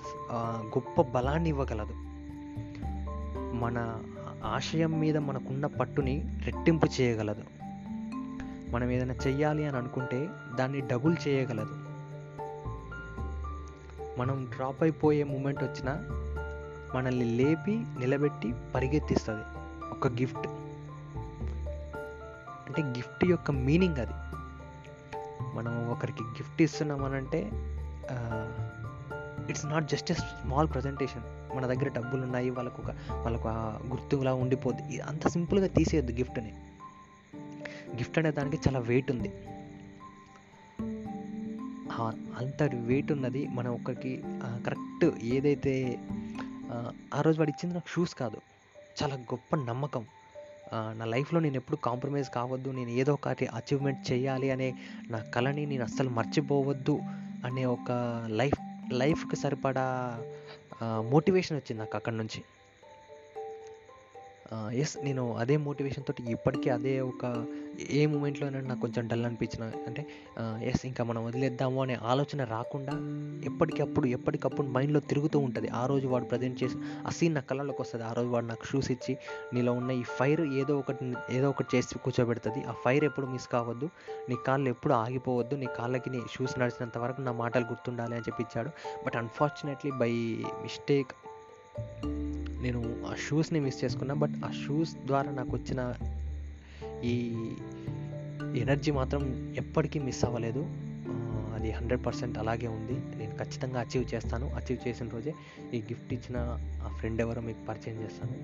[0.66, 1.94] గొప్ప బలాన్ని ఇవ్వగలదు.
[3.54, 4.02] మన
[4.44, 7.42] ఆశయం మీద మనకున్న పట్టుని రెట్టింపు చేయగలదు.
[8.70, 11.81] మనం ఏదైనా చెయ్యాలి అని అనుకుంటే దాన్ని డబుల్ చేయగలదు.
[14.19, 15.92] మనం డ్రాప్ అయిపోయే మూమెంట్ వచ్చినా
[16.95, 19.45] మనల్ని లేపి నిలబెట్టి పరిగెత్తిస్తుంది.
[19.90, 20.47] ఒక గిఫ్ట్
[22.69, 24.12] అంటే గిఫ్ట్ యొక్క మీనింగ్ అది.
[25.57, 27.50] మనం ఒకరికి gift ఇస్తున్నామనంటే
[29.50, 31.23] it's not just a small presentation
[31.57, 33.57] మన దగ్గర డబ్బులు ఉన్నాయి వాళ్ళకు ఒక వాళ్ళకు ఆ
[33.88, 35.00] గుర్తులా ఉండిపోద్ది.
[35.00, 36.52] అంత సింపుల్గా తీసేయద్దు గిఫ్ట్ని
[37.97, 39.33] గిఫ్ట్ అనే దానికి చాలా వెయిట్ ఉంది.
[41.99, 43.46] అంత అంతటి వెయిట్ ఉన్నది.
[43.46, 45.99] మనం ఒకరికి కరెక్ట్ ఏదైతే
[46.73, 48.36] ఆ, రోజు వాడు ఇచ్చింది నాకు షూస్ కాదు.
[49.02, 50.04] చాలా గొప్ప నమ్మకం.
[50.75, 52.71] నా లైఫ్లో నేను ఎప్పుడు కాంప్రమైజ్ కావద్దు.
[52.71, 54.75] నేను ఏదో ఒకటి అచీవ్మెంట్ చేయాలి అనే
[55.10, 57.00] నా కళని నేను అస్సలు మర్చిపోవద్దు
[57.45, 59.84] అనే ఒక లైఫ్ లైఫ్కి సరిపడా
[60.82, 62.43] మోటివేషన్ వచ్చింది నాకు అక్కడ నుంచి.
[64.73, 67.47] ఎస్ నేను అదే మోటివేషన్ తోటి ఇప్పటికీ అదే ఒక
[67.91, 70.07] ఏ మూమెంట్లో నాకు కొంచెం డల్ అనిపించిన అంటే
[70.63, 72.95] ఎస్ ఇంకా మనం వదిలేద్దాము అనే ఆలోచన రాకుండా
[73.45, 75.69] ఎప్పటికప్పుడు ఎప్పటికప్పుడు మైండ్లో తిరుగుతూ ఉంటుంది.
[75.69, 76.76] ఆ రోజు వాడు ప్రజెంట్ చేసి
[77.07, 78.05] ఆ సీన్ నా కళ్ళలోకి వస్తుంది.
[78.05, 79.17] ఆ రోజు వాడు నాకు షూస్ ఇచ్చి
[79.55, 82.65] నీలో ఉన్న ఈ ఫైర్ ఏదో ఒకటి ఏదో ఒకటి చేసి కూర్చోబెడుతుంది.
[82.65, 83.91] ఆ ఫైర్ ఎప్పుడు మిస్ కావద్దు.
[84.28, 85.55] నీ కాళ్ళు ఎప్పుడు ఆగిపోవద్దు.
[85.55, 88.71] నీ కాళ్ళకి నీ షూస్ నడిచినంత వరకు నా మాటలు గుర్తుండాలి అని చెప్పి ఇచ్చాడు.
[89.07, 90.13] బట్ అన్ఫార్చునేట్లీ బై
[90.63, 91.13] మిస్టేక్
[92.63, 95.95] నేను ఆ షూస్ని మిస్ చేసుకున్నా బట్ ఆ షూస్ ద్వారా నాకు వచ్చిన
[97.04, 97.37] ఈ
[98.61, 100.67] ఎనర్జీ మాత్రం ఎప్పటికీ మిస్ అవ్వలేదు.
[101.54, 103.17] అది హండ్రెడ్ పర్సెంట్ అలాగే ఉంది.
[103.17, 104.50] నేను ఖచ్చితంగా అచీవ్ చేస్తాను.
[104.54, 105.35] అచీవ్ చేసిన రోజే
[105.75, 108.35] ఈ గిఫ్ట్ ఇచ్చిన ఆ ఫ్రెండ్ ఎవరో మీకు పరిచయం చేస్తాను.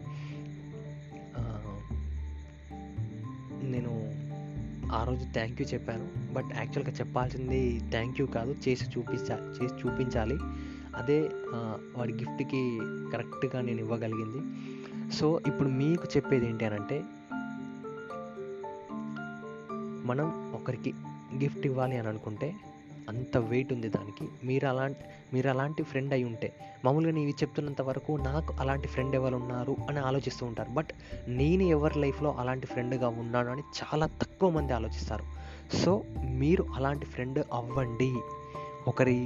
[3.64, 4.18] నేను
[4.92, 6.32] ఆ రోజు థ్యాంక్ యూ చెప్పాను.
[6.32, 8.56] బట్ యాక్చువల్గా చెప్పాల్సింది థ్యాంక్ యూ కాదు.
[8.68, 10.38] చేసి చూపించా చేసి చూపించాలి.
[10.98, 11.18] అదే
[11.96, 12.62] వాడి గిఫ్ట్కి
[13.12, 14.40] కరెక్ట్గా నేను ఇవ్వగలిగింది.
[15.18, 16.98] సో ఇప్పుడు మీకు చెప్పేది ఏంటి అని అంటే
[20.08, 20.90] మనం ఒకరికి
[21.42, 22.48] గిఫ్ట్ ఇవ్వాలి అని అనుకుంటే
[23.08, 24.24] అంత వెయిట్ ఉంది దానికి.
[24.44, 26.48] మీరు అలాంటి మీరు అలాంటి ఫ్రెండ్ అయి ఉంటే
[26.84, 30.70] మామూలుగా నేను చెప్తున్నంత వరకు నాకు అలాంటి ఫ్రెండ్ ఎవరు ఉన్నారు అని ఆలోచిస్తూ ఉంటారు.
[30.70, 30.90] బట్
[31.40, 35.24] నేను ఎవరి లైఫ్లో అలాంటి ఫ్రెండ్గా ఉన్నాను అని చాలా తక్కువ మంది ఆలోచిస్తారు.
[35.76, 35.92] సో
[36.42, 38.12] మీరు అలాంటి ఫ్రెండ్ అవ్వండి.
[38.88, 39.18] ఒకరి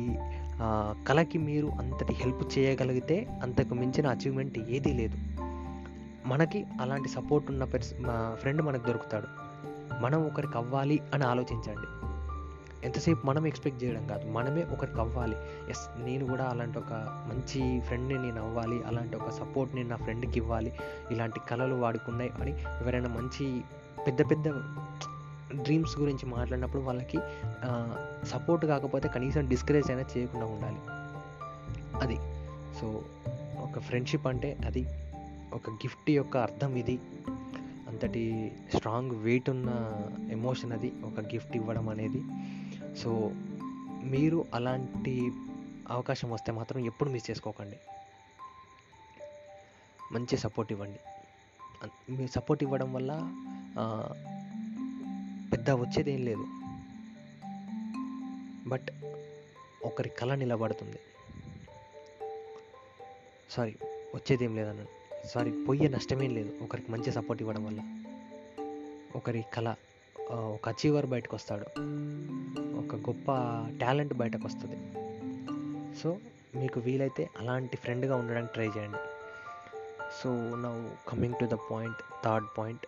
[1.09, 5.19] కళకి మీరు అంతటి హెల్ప్ చేయగలిగితే అంతకు మించిన అచీవ్మెంట్ ఏదీ లేదు.
[6.29, 9.27] మనకి అలాంటి సపోర్ట్ ఉన్న పెర్స్ మా ఫ్రెండ్ మనకు దొరుకుతాడు.
[10.01, 12.07] మనం ఒకరికి అవ్వాలి అని ఆలోచించండి.
[12.87, 15.37] ఎంతసేపు మనం ఎక్స్పెక్ట్ చేయడం కాదు మనమే ఒకరికి అవ్వాలి.
[15.71, 20.33] ఎస్ నేను కూడా అలాంటి ఒక మంచి ఫ్రెండ్ని నేను అవ్వాలి అలాంటి ఒక సపోర్ట్ నేను నా ఫ్రెండ్కి
[20.37, 20.73] ఇవ్వాలి.
[21.11, 23.61] ఇలాంటి కళలు వాడుకున్నాయి అని ఎవరైనా మంచి
[24.07, 24.49] పెద్ద పెద్ద
[25.55, 27.19] డ్రీమ్స్ గురించి మాట్లాడినప్పుడు వాళ్ళకి
[28.27, 30.79] సపోర్ట్ కాకపోతే కనీసం డిస్కరేజ్ అయినా చేయకుండా ఉండాలి.
[32.03, 32.17] అది.
[32.81, 33.05] సో
[33.59, 34.87] ఒక ఫ్రెండ్షిప్ అంటే అది.
[35.53, 36.99] ఒక గిఫ్ట్ యొక్క అర్థం ఇది.
[37.89, 40.93] అంతటి స్ట్రాంగ్ వెయిట్ ఉన్న ఎమోషన్ అది.
[41.05, 42.23] ఒక గిఫ్ట్ ఇవ్వడం అనేది.
[42.99, 43.31] సో
[44.05, 45.33] మీరు అలాంటి
[45.91, 47.77] అవకాశం వస్తే మాత్రం ఎప్పుడు మిస్ చేసుకోకండి.
[50.13, 50.99] మంచి సపోర్ట్ ఇవ్వండి.
[52.13, 53.13] మీరు సపోర్ట్ ఇవ్వడం వల్ల
[55.63, 56.45] పెద్ద వచ్చేది ఏం లేదు.
[58.69, 58.89] బట్
[59.85, 60.99] ఒకరి కళ నిలబడుతుంది.
[63.51, 63.77] సారీ
[64.15, 64.89] వచ్చేది ఏం లేదన్నాను
[65.29, 66.59] సారీ పోయే నష్టమేం లేదు.
[66.63, 67.81] ఒకరికి మంచి సపోర్ట్ ఇవ్వడం వల్ల.
[69.17, 69.75] ఒకరి కళ
[70.31, 71.67] ఒక అచీవర్ బయటకు వస్తాడు.
[72.79, 73.27] ఒక గొప్ప
[73.81, 74.79] టాలెంట్ బయటకు వస్తుంది.
[75.99, 76.19] సో
[76.57, 78.99] మీకు వీలైతే అలాంటి ఫ్రెండ్గా ఉండడానికి ట్రై చేయండి.
[80.23, 82.87] So now coming to the point third point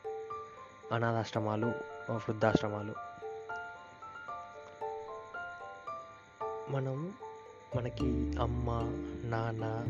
[0.93, 2.95] అనాథాశ్రమాలు వృద్ధాశ్రమాలు.
[6.71, 7.13] మనం
[7.77, 8.71] మనకి అమ్మ
[9.25, 9.85] నాన్న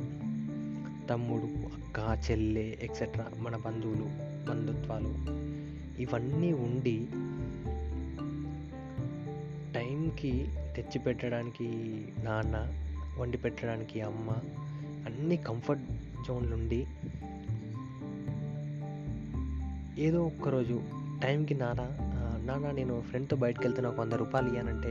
[1.10, 4.04] తమ్ముడు అక్క చెల్లె ఎక్సెట్రా మన బంధువులు
[4.50, 5.14] బంధుత్వాలు
[6.02, 7.06] ఇవన్నీ ఉండి
[9.74, 11.68] టైంకి తెచ్చి పెట్టడానికి
[12.18, 12.56] నాన్న
[13.18, 14.30] వండి పెట్టడానికి అమ్మ
[15.06, 15.82] అన్ని కంఫర్ట్
[16.28, 16.86] జోన్లు ఉండి
[20.02, 21.86] ఏదో ఒక్కరోజు టైంకి నానా
[22.46, 24.90] నాన్న నేను ఫ్రెండ్తో బయటకు వెళ్తే నాకు వంద రూపాయలు ఇవ్వనంటే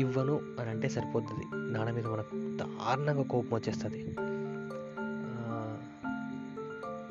[0.00, 4.00] ఇవ్వను అని అంటే సరిపోతుంది నాన్న మీద మనకు దారుణంగా కోపం వచ్చేస్తుంది.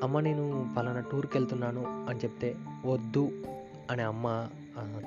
[0.03, 2.49] అమ్మ నేను పలానా టూర్కి వెళ్తున్నాను అని చెప్తే
[2.85, 3.23] వద్దు
[3.91, 4.47] అని అమ్మ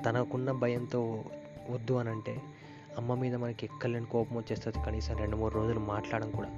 [0.05, 1.23] తనకున్న భయంతో
[1.69, 2.33] వద్దు అని అంటే
[2.97, 6.51] అమ్మ మీద మనకి ఎక్కలేని కోపం వచ్చేస్తుంది కనీసం రెండు మూడు రోజులు మాట్లాడడం కూడా.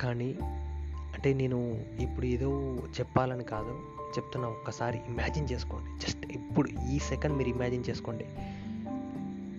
[0.00, 0.30] కానీ
[1.16, 6.06] అంటే నేను ఇప్పుడు ఏదో చెప్పాలని కాదు చెప్తున్నా ఒక్కసారి ఇమాజిన్ చేసుకోండి.
[6.06, 8.24] జస్ట్ ఇప్పుడు ఈ సెకండ్ మీరు ఇమాజిన్ చేసుకోండి.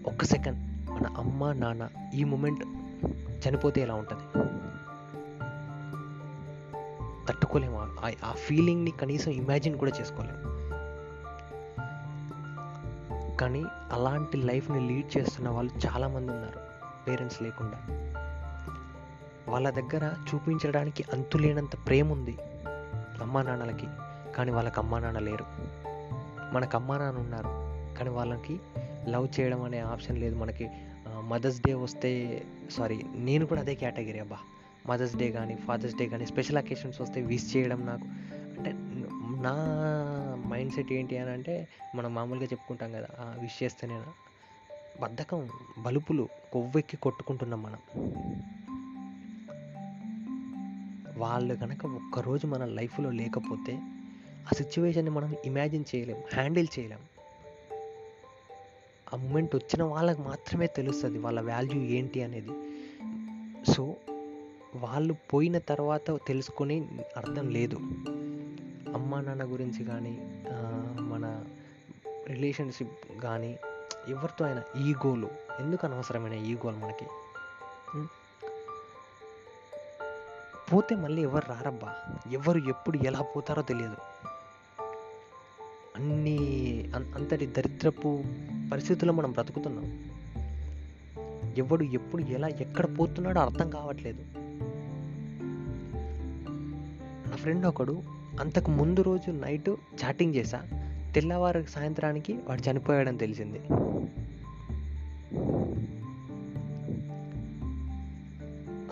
[0.10, 2.64] ఒక్క సెకండ్ మన అమ్మ నాన్న ఈ మూమెంట్
[3.48, 4.22] చనిపోతే ఎలా ఉంటుంది?
[7.28, 7.88] తట్టుకోలేము.
[8.26, 10.58] ఆ- ఫీలింగ్ని కనీసం ఇమాజిన్ కూడా చేసుకోలేము.
[13.38, 16.60] కానీ అలాంటి లైఫ్ని లీడ్ చేస్తున్న వాళ్ళు చాలామంది ఉన్నారు.
[17.08, 18.07] పేరెంట్స్ లేకుండా.
[19.48, 22.38] వాళ్ళ దగ్గర చూపించడానికి అంతులేనంత ప్రేమ ఉంది
[23.22, 23.88] అమ్మా నాన్నలకి.
[24.36, 25.46] కానీ వాళ్ళకి అమ్మా నాన్న లేరు.
[26.54, 27.52] మనకు అమ్మా నాన్న ఉన్నారు.
[27.98, 28.60] కానీ వాళ్ళకి
[29.10, 30.70] లవ్ చేయడం అనే ఆప్షన్ లేదు మనకి.
[31.20, 34.38] మదర్స్ డే వస్తే సారీ నేను కూడా అదే కేటగిరీ అబ్బా.
[34.88, 38.06] మదర్స్ డే కానీ ఫాదర్స్ డే కానీ స్పెషల్ అకేషన్స్ వస్తే విష్ చేయడం నాకు.
[38.58, 38.72] అంటే
[39.42, 39.54] నా
[40.48, 44.02] మైండ్ సెట్ ఏంటి అని అంటే మనం మామూలుగా చెప్పుకుంటాం కదా విష్ చేస్తేనే
[45.02, 47.80] బద్ధకం బలుపులు కొవ్వెక్కి కొట్టుకుంటున్నాం మనం.
[51.18, 53.74] వాళ్ళు కనుక ఒక్కరోజు మన లైఫ్లో లేకపోతే
[54.48, 57.00] ఆ సిచ్యువేషన్ని మనం ఇమాజిన్ చేయలేం హ్యాండిల్ చేయలేం.
[59.14, 62.54] ఆ మూమెంట్ వచ్చిన వాళ్ళకి మాత్రమే తెలుస్తుంది వాళ్ళ వాల్యూ ఏంటి అనేది.
[63.74, 63.96] సో
[64.76, 66.76] వాళ్ళు పోయిన తర్వాత తెలుసుకొని
[67.18, 67.76] అర్థం లేదు.
[68.94, 70.14] అమ్మా నాన్న గురించి కానీ
[71.12, 71.26] మన
[72.28, 73.52] రిలేషన్షిప్ కానీ
[74.08, 77.08] ఎవరితో అయినా ఈగోలు ఎందుకు అనవసరమైన ఈగోలు మనకి?
[80.74, 81.96] పోతే మళ్ళీ ఎవరు రారబ్బా?
[82.32, 83.96] ఎవరు ఎప్పుడు ఎలా పోతారో తెలియదు.
[85.96, 86.38] అన్ని
[86.96, 88.24] అంతటి దరిద్రపు
[88.72, 90.04] పరిస్థితుల్లో మనం బ్రతుకుతున్నాం.
[91.58, 94.24] ఎవడు ఎప్పుడు ఎలా ఎక్కడ పోతున్నాడో అర్థం కావట్లేదు.
[97.30, 98.04] నా ఫ్రెండ్ ఒకడు
[98.40, 100.62] అంతకు ముందు రోజు నైట్ చాటింగ్ చేశా.
[101.16, 103.62] తెల్లవారు సాయంత్రానికి వాడు చనిపోయాడని తెలిసింది.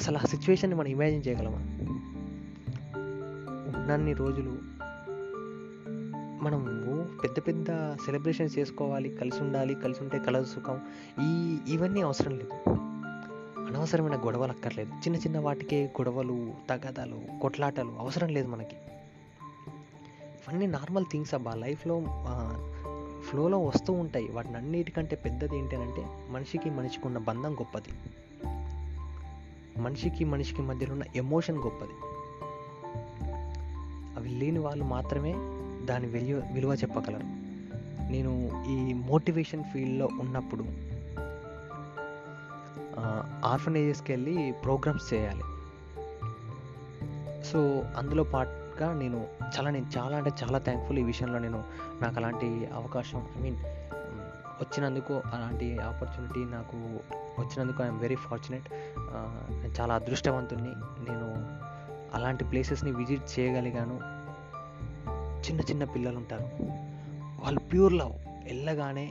[0.05, 1.57] అసలు ఆ సిచ్యువేషన్ని మనం ఇమాజిన్ చేయగలమా?
[3.77, 4.57] ఉన్నన్ని రోజులు
[6.43, 6.65] మనం
[7.23, 10.81] పెద్ద పెద్ద సెలబ్రేషన్స్ చేసుకోవాలి కలిసి ఉండాలి కలిసి ఉంటే కలదు సుఖం.
[11.23, 12.71] ఈ ఇవన్నీ అవసరం లేదు.
[13.59, 14.91] అనవసరమైన గొడవలు అక్కర్లేదు.
[14.93, 18.75] చిన్న చిన్న వాటికే గొడవలు తగాదాలు కొట్లాటలు అవసరం లేదు మనకి.
[20.35, 21.53] ఇవన్నీ నార్మల్ థింగ్స్ అబ్బా.
[21.53, 22.03] లైఫ్లో
[23.29, 24.27] ఫ్లోలో వస్తూ ఉంటాయి.
[24.27, 27.89] వాటిని అన్నిటికంటే పెద్దది ఏంటంటే మనిషికి మనిషికి ఉన్న బంధం గొప్పది.
[29.77, 31.95] మనిషికి మనిషికి మధ్యలో ఉన్న ఎమోషన్ గొప్పది.
[34.17, 35.33] అవి లేని వాళ్ళు మాత్రమే
[35.85, 37.45] దాని విలువ విలువ చెప్పగలరు.
[38.11, 40.65] నేను ఈ మోటివేషన్ ఫీల్డ్లో ఉన్నప్పుడు
[43.45, 45.43] ఆర్ఫనేజెస్కి వెళ్ళి ప్రోగ్రామ్స్ చేయాలి.
[47.43, 51.63] సో అందులో పాటుగా నేను చాలా నేను చాలా అంటే చాలా థ్యాంక్ఫుల్ ఈ విషయంలో నేను
[52.01, 53.57] నాకు అలాంటి అవకాశం ఐ మీన్
[54.61, 56.99] వచ్చినందుకు అలాంటి ఆపర్చునిటీ నాకు
[57.39, 58.67] వచ్చినందుకు ఐఎమ్ వెరీ ఫార్చునేట్
[59.61, 60.73] నేను చాలా అదృష్టవంతుణ్ణి.
[61.07, 61.27] నేను
[62.13, 63.97] అలాంటి ప్లేసెస్ని విజిట్ చేయగలిగాను.
[65.45, 66.47] చిన్న చిన్న పిల్లలు ఉంటారు
[67.43, 68.13] వాళ్ళు ప్యూర్ లవ్
[68.45, 69.07] వెళ్ళగానే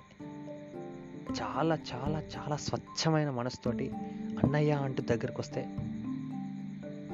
[1.41, 3.87] చాలా చాలా చాలా స్వచ్ఛమైన మనసుతోటి
[4.43, 5.63] అన్నయ్య అంటూ దగ్గరకు వస్తే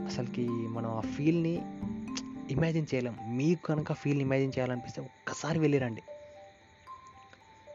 [0.07, 0.45] అసలుకి
[0.77, 1.55] మనం ఆ ఫీల్ని
[2.51, 3.17] ఇమాజిన్ చేయలేం.
[3.37, 6.03] మీకు కనుక ఫీల్ ఇమాజిన్ చేయాలనిపిస్తే ఒక్కసారి వెళ్ళిరండి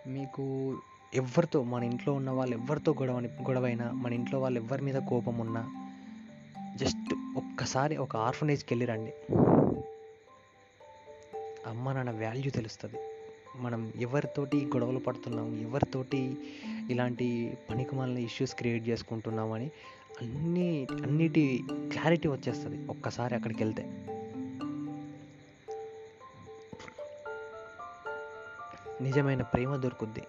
[0.07, 0.45] మీకు
[1.15, 5.91] ఎవరితో మన ఇంట్లో ఉన్న వాళ్ళు ఎవరితో గొడవ గొడవైనా మన ఇంట్లో వాళ్ళు ఎవరి మీద కోపం ఉన్నా
[6.75, 9.13] జస్ట్ ఒక్కసారి ఒక ఆర్ఫనేజ్కి వెళ్ళి రండి.
[11.67, 12.95] అమ్మ నాన్న వాల్యూ తెలుస్తుంది.
[13.55, 16.37] మనం ఎవరితోటి గొడవలు పడుతున్నాం ఎవరితోటి
[16.89, 19.71] ఇలాంటి పనికిమాలిన ఇష్యూస్ క్రియేట్ చేసుకుంటున్నామని
[20.21, 23.83] అన్ని అన్నిటి క్లారిటీ వచ్చేస్తుంది ఒక్కసారి అక్కడికి వెళ్తే.
[29.01, 30.21] నిజమైన ప్రేమ దొరుకుద్ది.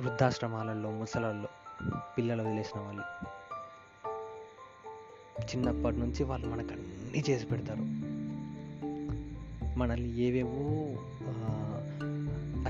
[0.00, 1.48] వృద్ధాశ్రమాలలో ముసలాల్లో
[2.18, 3.02] పిల్లలు వదిలేసిన వాళ్ళు.
[5.42, 7.82] చిన్నప్పటి నుంచి వాళ్ళు మనకు అన్నీ చేసి పెడతారు.
[9.78, 10.96] మనల్ని ఏవేవో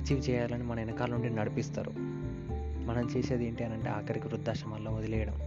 [0.01, 1.91] అచీవ్ చేయాలని మన వెనకాల నుండి నడిపిస్తారు.
[2.87, 5.39] మనం చేసేది ఏంటి అని అంటే ఆఖరికి వృద్ధాశ్రమాల్లో వదిలేయడం.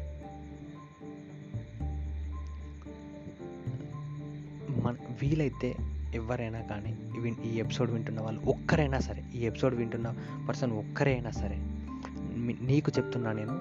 [4.83, 5.75] మన వీలైతే
[6.15, 6.97] ఎవరైనా కానీ
[7.45, 10.13] ఈ ఎపిసోడ్ వింటున్న వాళ్ళు ఒక్కరైనా సరే ఈ ఎపిసోడ్ వింటున్న
[10.49, 11.70] పర్సన్ ఒక్కరైనా సరే
[12.61, 13.53] నీకు చెప్తున్నా నేను.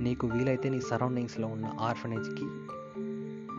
[0.00, 2.44] నీకు వీలైతే నీ సరౌండింగ్స్లో ఉన్న ఆర్ఫనేజ్కి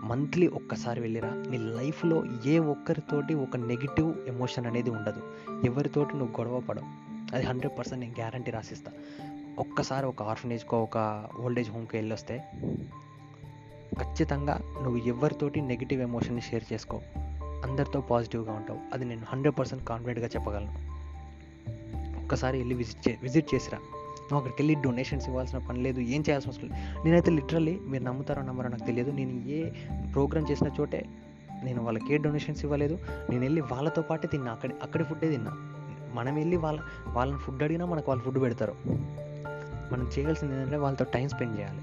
[0.08, 1.30] మంత్లీ ఒక్కసారి వెళ్ళిరా.
[1.30, 5.22] నీ లైఫ్లో ఏ ఒక్కరితోటి ఒక నెగిటివ్ ఎమోషన్ అనేది ఉండదు.
[5.66, 7.12] ఎవరితోటి నువ్వు గొడవ పడవు.
[7.36, 8.92] అది హండ్రెడ్ పర్సెంట్ నేను గ్యారంటీ రాసిస్తా.
[9.60, 12.44] ఒక్కసారి ఒక ఆర్ఫనేజ్కో ఒక ఓల్డేజ్ హోమ్కి వెళ్ళొస్తే
[13.94, 17.02] ఖచ్చితంగా నువ్వు ఎవరితోటి నెగిటివ్ ఎమోషన్ని షేర్ చేసుకో.
[17.42, 18.80] అందరితో పాజిటివ్గా ఉంటావు.
[18.94, 20.92] అది నేను హండ్రెడ్ పర్సెంట్ కాన్ఫిడెంట్గా చెప్పగలను.
[22.24, 23.80] ఒక్కసారి వెళ్ళి విజిట్ చే విజిట్ చేసిరా.
[24.32, 27.04] నువ్వు అక్కడికి వెళ్ళి డొనేషన్స్ ఇవ్వాల్సిన పని లేదు ఏం చేయాల్సిన అవసరం లేదు.
[27.06, 29.12] నేనైతే లిటరల్లీ మీరు నమ్ముతారో నమ్మరో నాకు తెలియదు.
[29.12, 29.70] నేను ఏ
[30.14, 31.06] ప్రోగ్రామ్ చేసిన చోటే
[31.64, 33.00] నేను వాళ్ళకి ఏ డొనేషన్స్ ఇవ్వలేదు.
[33.30, 34.52] నేను వెళ్ళి వాళ్ళతో పాటే తిన్నా.
[34.52, 35.52] అక్కడ అక్కడే ఫుడ్డే తిన్నా.
[36.14, 38.76] మనం వెళ్ళి వాళ్ళ వాళ్ళని ఫుడ్ అడిగినా మనకు వాళ్ళు ఫుడ్ పెడతారు.
[39.94, 41.82] మనం చేయాల్సింది ఏంటంటే వాళ్ళతో టైం స్పెండ్ చేయాలి.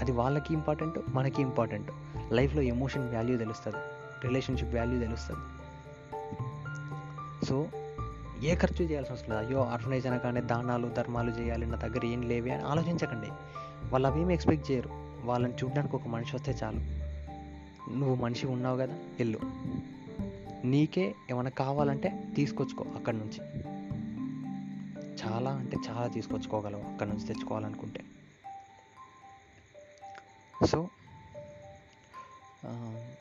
[0.00, 1.90] అది వాళ్ళకి ఇంపార్టెంట్ మనకి ఇంపార్టెంట్
[2.32, 3.76] లైఫ్లో ఎమోషన్ వాల్యూ తెలుస్తుంది.
[4.24, 5.40] రిలేషన్షిప్ వాల్యూ తెలుస్తుంది.
[7.46, 7.66] సో
[8.42, 9.46] ఏ ఖర్చు చేయాల్సిన అవసరం లేదు.
[9.46, 13.26] అయ్యో ఆర్ఫనైజ్ అనగానే దానాలు ధర్మాలు చేయాలి నా దగ్గర ఏం లేవి అని ఆలోచించకండి.
[13.90, 14.90] వాళ్ళు అవేమి ఎక్స్పెక్ట్ చేయరు.
[15.24, 16.80] వాళ్ళని చూడడానికి ఒక మనిషి వస్తే చాలు.
[17.90, 19.38] నువ్వు మనిషి ఉన్నావు కదా వెళ్ళు.
[20.64, 23.40] నీకే ఏమైనా కావాలంటే తీసుకొచ్చుకో అక్కడి నుంచి.
[25.24, 28.04] చాలా అంటే చాలా తీసుకొచ్చుకోగలవు అక్కడి నుంచి తెచ్చుకోవాలనుకుంటే.
[30.66, 30.88] సో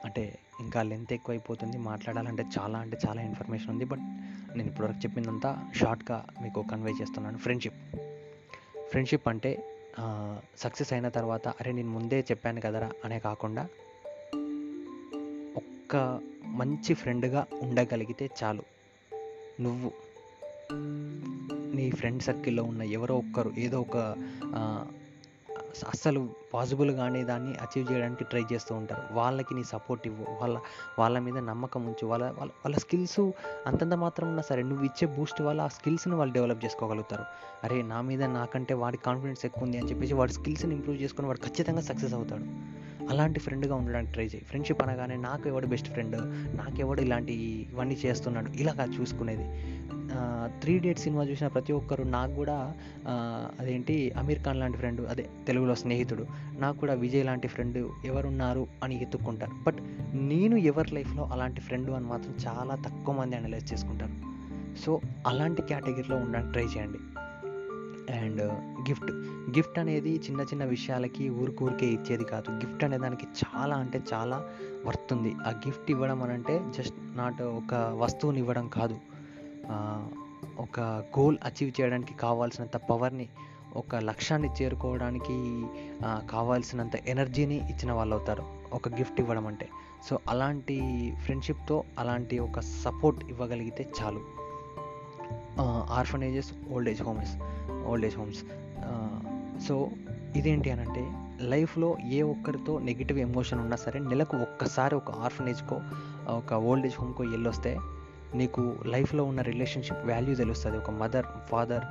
[0.05, 1.77] అంటే ఇంకా లెంత్ ఎక్కువైపోతుంది.
[1.77, 3.85] మాట్లాడాలంటే చాలా అంటే చాలా ఇన్ఫర్మేషన్ ఉంది.
[3.85, 3.99] బట్
[4.55, 7.37] నేను ఇప్పటివరకు చెప్పిందంతా షార్ట్గా మీకు కన్వే చేస్తున్నాను.
[7.37, 7.79] ఫ్రెండ్షిప్
[8.89, 9.51] ఫ్రెండ్షిప్ అంటే
[10.57, 13.63] సక్సెస్ అయిన తర్వాత అరే నేను ముందే చెప్పాను కదరా అనే కాకుండా
[15.57, 15.95] ఒక్క
[16.45, 18.63] మంచి ఫ్రెండ్గా ఉండగలిగితే చాలు.
[19.61, 19.91] నువ్వు
[21.75, 23.97] నీ ఫ్రెండ్ సర్కిల్లో ఉన్న ఎవరో ఒక్కరు ఏదో ఒక
[25.87, 29.03] అస్సలు పాసిబుల్ కానీ దాన్ని అచీవ్ చేయడానికి ట్రై చేస్తూ ఉంటారు.
[29.11, 30.25] వాళ్ళకి నీ సపోర్ట్ ఇవ్వు.
[30.41, 30.59] వాళ్ళ
[30.99, 32.07] వాళ్ళ మీద నమ్మకం ఉంచు.
[32.07, 33.31] వాళ్ళ వాళ్ళ వాళ్ళ స్కిల్స్
[33.67, 37.25] అంతంత మాత్రం ఉన్నా సరే నువ్వు ఇచ్చే బూస్ట్ వల్ల ఆ స్కిల్స్ని వాళ్ళు డెవలప్ చేసుకోగలుగుతారు.
[37.63, 41.37] అరే నా మీద నాకంటే వాడి కాన్ఫిడెన్స్ ఎక్కువ ఉంది అని చెప్పేసి వాడి స్కిల్స్ని ఇంప్రూవ్ చేసుకొని వాడు
[41.37, 42.43] ఖచ్చితంగా సక్సెస్ అవుతాడు.
[43.09, 44.43] అలాంటి ఫ్రెండ్గా ఉండడానికి ట్రై చేయి.
[44.43, 46.17] ఫ్రెండ్షిప్ అనగానే నాకు ఎవడు బెస్ట్ ఫ్రెండ్?
[46.57, 47.33] నాకెవడు ఇలాంటి
[47.71, 48.51] ఇవన్నీ చేస్తున్నాడు?
[48.51, 49.43] ఇలా చూసుకునేది.
[50.61, 52.73] త్రీ డేట్ సినిమా చూసిన ప్రతి ఒక్కరు నాకు కూడా
[53.59, 56.25] అదేంటి అమీర్ ఖాన్ లాంటి ఫ్రెండ్ అదే తెలుగులో స్నేహితుడు
[56.59, 59.51] నాకు కూడా విజయ్ లాంటి ఫ్రెండ్ ఎవరున్నారు అని ఎత్తుక్కుంటారు.
[59.63, 59.77] బట్
[60.13, 64.13] నేను ఎవరి లైఫ్లో అలాంటి ఫ్రెండ్ అని మాత్రం చాలా తక్కువ మంది అనలైజ్ చేసుకుంటారు.
[64.85, 66.97] సో అలాంటి కేటగిరీలో ఉండడానికి ట్రై చేయండి.
[68.13, 68.41] అండ్
[68.89, 69.11] గిఫ్ట్
[69.57, 72.51] గిఫ్ట్ అనేది చిన్న చిన్న విషయాలకి ఊరికూరికే ఇచ్చేది కాదు.
[72.51, 74.47] గిఫ్ట్ అనే దానికి చాలా అంటే చాలా
[74.85, 78.97] వర్త్ ఉంది ఆ గిఫ్ట్ ఇవ్వడం అని అంటే జస్ట్ నాట్ ఒక వస్తువుని ఇవ్వడం కాదు.
[80.59, 80.79] ఒక
[81.19, 83.27] గోల్ అచీవ్ చేయడానికి కావాల్సినంత పవర్ని
[83.75, 85.65] ఒక లక్ష్యాన్ని చేరుకోవడానికి
[86.05, 88.43] కావాల్సినంత ఎనర్జీని ఇచ్చిన వాళ్ళు అవుతారు.
[88.73, 89.67] ఒక గిఫ్ట్ ఇవ్వడం అంటే.
[90.09, 90.77] సో అలాంటి
[91.23, 94.21] ఫ్రెండ్షిప్తో అలాంటి ఒక సపోర్ట్ ఇవ్వగలిగితే చాలు.
[95.89, 97.33] Orphanages old age homes
[97.87, 98.43] old age homes
[99.67, 99.89] so
[100.35, 101.11] ఇదేంటి అని అంటే
[101.47, 105.81] లైఫ్లో ఏ ఒక్కరితో నెగిటివ్ ఎమోషన్ ఉన్నా సరే నెలకు ఒక్కసారి ఒక ఆర్ఫనేజ్కో
[106.27, 107.77] ఒక ఓల్డ్ ఏజ్ హోమ్కో వెళ్ళొస్తే
[108.39, 110.77] నీకు లైఫ్లో ఉన్న రిలేషన్షిప్ వాల్యూ తెలుస్తుంది.
[110.77, 111.85] ఒక మదర్ ఫాదర్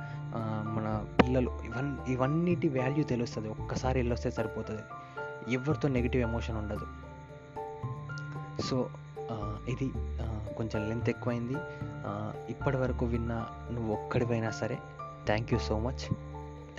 [0.75, 0.87] మన
[1.19, 3.49] పిల్లలు ఇవన్నీ ఇవన్నిటి వాల్యూ తెలుస్తుంది.
[3.49, 4.83] ఒక్కసారి వెళ్ళొస్తే సరిపోతుంది.
[5.53, 6.87] ఎవరితో నెగిటివ్ ఎమోషన్ ఉండదు.
[8.69, 8.77] సో
[9.73, 9.87] ఇది
[10.57, 11.57] కొంచెం లెంత్ ఎక్కువైంది.
[12.51, 13.33] ఇప్పటి వరకు విన్న
[13.71, 14.77] నువ్వు ఒక్కడివైనా సరే
[15.25, 16.03] thank you so much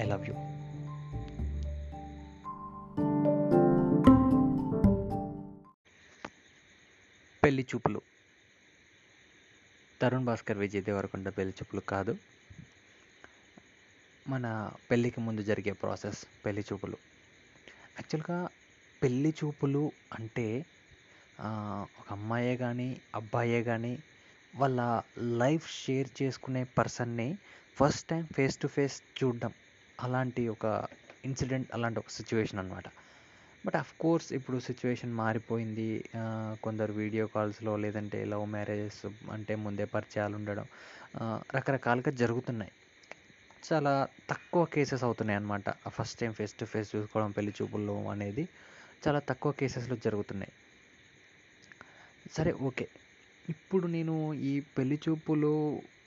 [0.00, 0.34] I love you
[7.44, 8.00] పెళ్ళి చూపులు.
[10.02, 12.12] తరుణ్ భాస్కర్ విజయ్ దేవరకొండ పెళ్ళి చూపులు కాదు.
[14.26, 14.46] మన
[14.90, 16.98] పెళ్ళికి ముందు జరిగే ప్రాసెస్ పెళ్ళి చూపులు.
[17.98, 18.38] యాక్చువల్గా
[19.02, 19.82] పెళ్ళి చూపులు
[20.18, 20.46] అంటే
[22.00, 23.94] ఒక అమ్మాయే కానీ అబ్బాయే కానీ
[24.54, 24.80] వాళ్ళ
[25.42, 27.28] లైఫ్ షేర్ చేసుకునే పర్సన్ని
[27.76, 29.52] first time face to face చూడడం.
[29.98, 30.66] అలాంటి ఒక
[31.24, 32.86] ఇన్సిడెంట్ అలాంటి ఒక సిచ్యువేషన్ అనమాట
[33.64, 35.88] బట్ అఫ్ కోర్స్ ఇప్పుడు సిచ్యువేషన్ మారిపోయింది.
[36.64, 39.00] కొందరు వీడియో కాల్స్లో లేదంటే లవ్ మ్యారేజెస్
[39.36, 40.66] అంటే ముందే పరిచయాలు ఉండడం
[41.58, 42.72] రకరకాలుగా జరుగుతున్నాయి.
[43.62, 43.92] చాలా
[44.32, 45.66] తక్కువ కేసెస్ అవుతున్నాయి అన్నమాట.
[45.96, 48.44] First time face to face చూసుకోవడం పెళ్ళి చూపుల్లో అనేది
[49.04, 50.52] చాలా తక్కువ కేసెస్లో జరుగుతున్నాయి.
[52.26, 52.86] సరే ఓకే.
[53.48, 55.54] ఇప్పుడు నేను ఈ పెళ్ళి చూపులు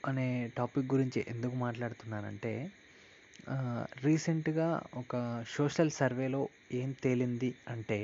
[0.05, 2.53] అనే టాపిక్ గురించి ఎందుకు మాట్లాడుతున్నానంటే
[4.05, 5.15] రీసెంట్గా ఒక
[5.55, 6.41] సోషల్ సర్వేలో
[6.79, 7.99] ఏం తేలింది అంటే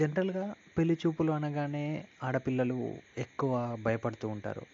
[0.00, 0.44] జనరల్గా
[0.76, 1.84] పెళ్ళి చూపులు అనగానే
[2.22, 2.78] ఆడపిల్లలు
[3.18, 3.52] ఎక్కువ
[3.86, 4.64] భయపడుతూ ఉంటారు.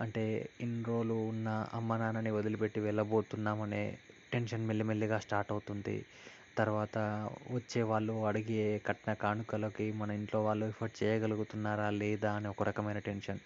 [0.00, 0.24] అంటే
[0.60, 3.84] ఇన్ని రోజులు ఉన్న అమ్మ నాన్నని వదిలిపెట్టి వెళ్ళబోతున్నామనే
[4.32, 5.96] టెన్షన్ మెల్లిమెల్లిగా స్టార్ట్ అవుతుంది.
[6.58, 6.96] తర్వాత
[7.50, 13.40] వచ్చే వాళ్ళు అడిగే కట్న కానుకలకి మన ఇంట్లో వాళ్ళు ఎఫర్ట్ చేయగలుగుతున్నారా లేదా అని ఒక రకమైన టెన్షన్.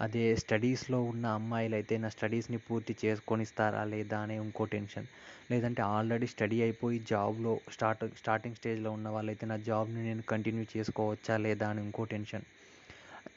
[0.00, 5.06] అదే స్టడీస్లో ఉన్న అమ్మాయిలు అయితే నా స్టడీస్ని పూర్తి చేసుకొనిస్తారా లేదా అనే ఇంకో టెన్షన్.
[5.50, 11.36] లేదంటే ఆల్రెడీ స్టడీ అయిపోయి జాబ్లో స్టార్ట్ స్టార్టింగ్ స్టేజ్లో ఉన్న వాళ్ళైతే నా జాబ్ని నేను కంటిన్యూ చేసుకోవచ్చా
[11.46, 12.46] లేదా అని ఇంకో టెన్షన్.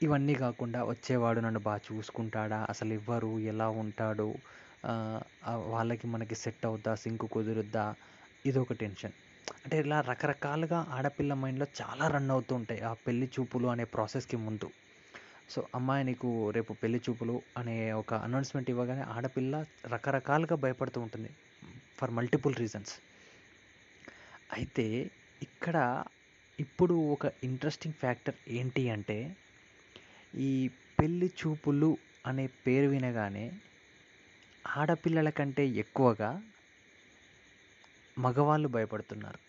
[0.05, 2.59] ఇవన్నీ కాకుండా వచ్చేవాడు నన్ను బాగా చూసుకుంటాడా?
[2.71, 3.31] అసలు ఎవ్వరు?
[3.51, 4.29] ఎలా ఉంటాడు?
[5.73, 6.91] వాళ్ళకి మనకి సెట్ అవుద్దా?
[7.03, 7.85] సింక్ కుదురుద్దా?
[8.45, 9.11] ఇదొక టెన్షన్.
[9.65, 14.69] అంటే ఇలా రకరకాలుగా ఆడపిల్ల మైండ్లో చాలా రన్ అవుతూ ఉంటాయి ఆ పెళ్ళి చూపులు అనే ప్రాసెస్కి ముందు.
[15.49, 21.29] సో అమ్మాయి నీకు రేపు పెళ్ళి చూపులు అనే ఒక అనౌన్స్మెంట్ ఇవ్వగానే ఆడపిల్ల రకరకాలుగా భయపడుతూ ఉంటుంది
[21.97, 22.93] ఫర్ మల్టిపుల్ రీజన్స్.
[24.53, 26.03] అయితే ఇక్కడ
[26.59, 29.35] ఇప్పుడు ఒక ఇంట్రెస్టింగ్ ఫ్యాక్టర్ ఏంటి అంటే
[30.37, 33.51] ఈ పెళ్ళి చూపులు అనే పేరు వినగానే
[34.67, 36.41] ఆడపిల్లల కంటే ఎక్కువగా
[38.19, 39.39] మగవాళ్ళు భయపడుతున్నారు.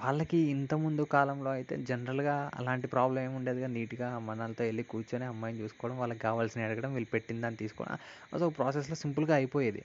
[0.00, 5.96] వాళ్ళకి ఇంతకుముందు కాలంలో అయితే జనరల్గా అలాంటి ప్రాబ్లం ఏమి ఉండేదిగా నీట్గా మనలతో వెళ్ళి కూర్చొని అమ్మాయిని చూసుకోవడం
[5.98, 7.94] వాళ్ళకి కావాల్సిన అడగడం వీళ్ళు పెట్టిందని తీసుకోవడం.
[8.34, 9.82] అసలు ప్రాసెస్లో సింపుల్గా అయిపోయేది.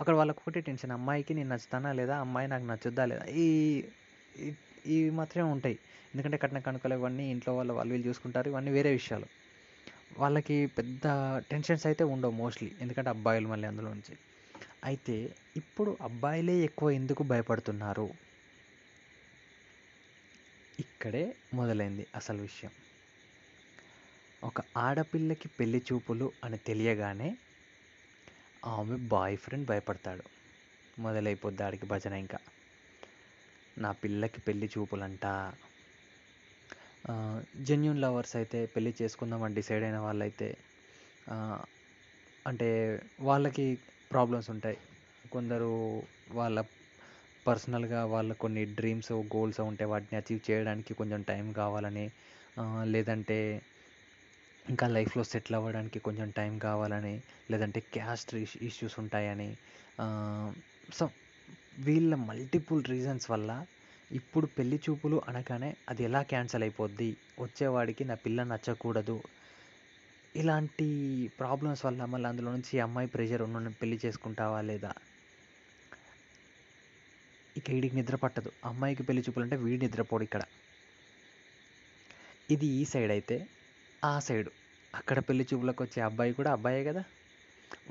[0.00, 3.24] అక్కడ వాళ్ళకి ఒకటే టెన్షన్ అమ్మాయికి నేను నచ్చుతానా లేదా అమ్మాయి నాకు నచ్చుద్దా లేదా?
[3.36, 3.46] ఈ
[4.94, 5.76] ఇవి మాత్రమే ఉంటాయి.
[6.12, 8.48] ఎందుకంటే కట్న కనుకలు ఇవన్నీ ఇంట్లో వాళ్ళు వాళ్ళు వీళ్ళు చూసుకుంటారు.
[8.52, 9.28] ఇవన్నీ వేరే విషయాలు.
[10.18, 11.04] వాళ్ళకి పెద్ద
[11.50, 12.70] టెన్షన్స్ అయితే ఉండవు మోస్ట్లీ.
[12.84, 14.14] ఎందుకంటే అబ్బాయిలు మళ్ళీ అందులో నుంచి.
[14.82, 15.16] అయితే
[15.60, 18.08] ఇప్పుడు అబ్బాయిలే ఎక్కువ ఎందుకు భయపడుతున్నారు?
[20.78, 22.72] ఇక్కడే మొదలైంది అసలు విషయం.
[24.42, 27.30] ఒక ఆడపిల్లకి పెళ్ళి చూపులు అని తెలియగానే
[28.72, 30.24] ఆమె బాయ్ ఫ్రెండ్ భయపడతాడు.
[30.96, 32.40] మొదలైపోద్ది ఆడికి భజన ఇంకా.
[33.76, 35.24] నా పిల్లకి పెళ్ళి చూపులంట.
[37.68, 40.48] జెన్యున్ లవర్స్ అయితే పెళ్ళి చేసుకుందామని డిసైడ్ అయిన వాళ్ళైతే
[42.46, 42.68] అంటే
[43.22, 43.66] వాళ్ళకి
[44.10, 44.78] ప్రాబ్లమ్స్ ఉంటాయి.
[45.32, 45.70] కొందరు
[46.30, 46.58] వాళ్ళ
[47.46, 52.06] పర్సనల్గా వాళ్ళ కొన్ని డ్రీమ్స్ గోల్స్ ఉంటే వాటిని అచీవ్ చేయడానికి కొంచెం టైం కావాలని
[52.86, 53.38] లేదంటే
[54.66, 57.14] ఇంకా లైఫ్లో సెటిల్ అవ్వడానికి కొంచెం టైం కావాలని
[57.50, 58.32] లేదంటే క్యాస్ట్
[58.68, 59.50] ఇష్యూస్ ఉంటాయని
[60.92, 61.04] సో
[61.78, 63.50] వీళ్ళ మల్టిపుల్ రీజన్స్ వల్ల
[64.10, 67.08] ఇప్పుడు పెళ్ళి చూపులు అనగానే అది ఎలా క్యాన్సిల్ అయిపోద్ది?
[67.38, 69.16] వచ్చేవాడికి నా పిల్ల నచ్చకూడదు.
[70.36, 70.86] ఇలాంటి
[71.38, 74.92] ప్రాబ్లమ్స్ వల్ల మళ్ళీ అందులో నుంచి అమ్మాయి ప్రెషర్ ఉన్న పెళ్ళి చేసుకుంటావా లేదా?
[77.56, 78.50] ఇక వీడికి నిద్ర పట్టదు.
[78.64, 80.42] అమ్మాయికి పెళ్ళి చూపులు అంటే వీడి నిద్రపోడు ఇక్కడ.
[82.50, 83.36] ఇది ఈ సైడ్ అయితే
[84.02, 84.50] ఆ సైడు.
[84.94, 87.02] అక్కడ పెళ్ళి చూపులకు వచ్చే అబ్బాయి కూడా అబ్బాయే కదా?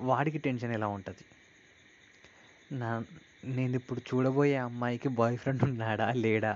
[0.10, 1.24] వాడికి టెన్షన్ ఎలా ఉంటుంది?
[2.72, 2.92] నా
[3.56, 6.54] నేను ఇప్పుడు చూడబోయే అమ్మాయికి బాయ్ ఫ్రెండ్ ఉన్నాడా లేడా?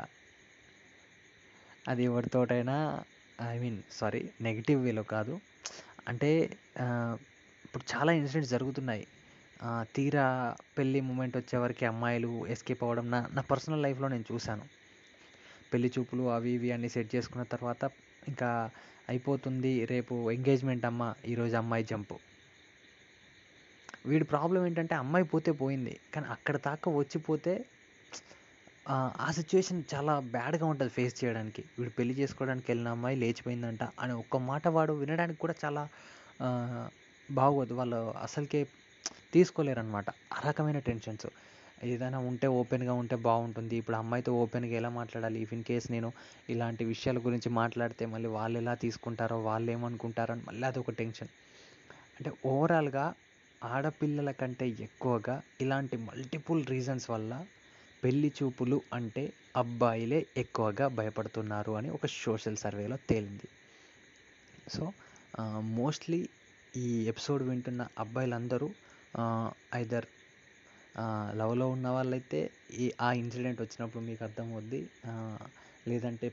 [1.88, 2.78] అది ఎవరితోటైనా
[3.45, 5.34] ఐ మీన్ సారీ నెగిటివ్ వేలో కాదు.
[6.10, 6.30] అంటే
[7.65, 9.04] ఇప్పుడు చాలా ఇన్సిడెంట్స్ జరుగుతున్నాయి.
[9.95, 10.26] తీరా
[10.76, 14.65] పెళ్ళి మూమెంట్ వచ్చేవరకు అమ్మాయిలు ఎస్కేప్ అవ్వడం నా నా పర్సనల్ లైఫ్లో నేను చూశాను.
[15.72, 17.84] పెళ్ళి చూపులు అవి ఇవి అన్నీ సెట్ చేసుకున్న తర్వాత
[18.32, 18.50] ఇంకా
[19.12, 22.17] అయిపోతుంది రేపు ఎంగేజ్మెంట్ అమ్మ ఈరోజు అమ్మాయి జంపు.
[24.10, 25.93] వీడి ప్రాబ్లం ఏంటంటే అమ్మాయి పోతే పోయింది.
[26.13, 27.54] కానీ అక్కడ దాకా వచ్చిపోతే
[28.89, 31.63] ఆ సిచ్యువేషన్ చాలా బ్యాడ్గా ఉంటుంది ఫేస్ చేయడానికి.
[31.75, 35.84] వీడు పెళ్ళి చేసుకోవడానికి వెళ్ళిన అమ్మాయి లేచిపోయిందంట అని ఒక్క మాట వాడు వినడానికి కూడా చాలా
[37.30, 37.73] బాగోదు.
[37.80, 38.62] వాళ్ళు అసలుకే
[39.34, 41.28] తీసుకోలేరు అనమాట ఆ రకమైన టెన్షన్స్
[41.88, 43.75] ఏదైనా ఉంటే ఓపెన్గా ఉంటే బాగుంటుంది.
[43.82, 45.38] ఇప్పుడు అమ్మాయితో ఓపెన్గా ఎలా మాట్లాడాలి?
[45.45, 46.10] ఇఫ్ ఇన్ కేస్ నేను
[46.54, 51.32] ఇలాంటి విషయాల గురించి మాట్లాడితే మళ్ళీ వాళ్ళు ఎలా తీసుకుంటారో వాళ్ళు ఏమనుకుంటారో అని మళ్ళీ అదొక టెన్షన్
[52.17, 53.06] అంటే ఓవరాల్గా
[53.62, 57.32] ఆడపిల్లల కంటే ఎక్కువగా ఇలాంటి మల్టిపుల్ రీజన్స్ వల్ల
[58.04, 59.24] పెళ్ళి చూపులు అంటే
[59.56, 63.47] అబ్బాయిలే ఎక్కువగా భయపడుతున్నారు అని ఒక సోషల్ సర్వేలో తేలింది.
[64.76, 64.84] సో
[65.80, 66.20] మోస్ట్లీ
[66.78, 68.70] ఈ ఎపిసోడ్ వింటున్న అబ్బాయిలందరూ
[69.76, 70.08] ఐదర్
[71.39, 72.39] లవ్లో ఉన్న వాళ్ళైతే
[72.84, 74.82] ఈ ఆ ఇన్సిడెంట్ వచ్చినప్పుడు మీకు అర్థమవుద్ది.
[75.88, 76.28] లేదంటే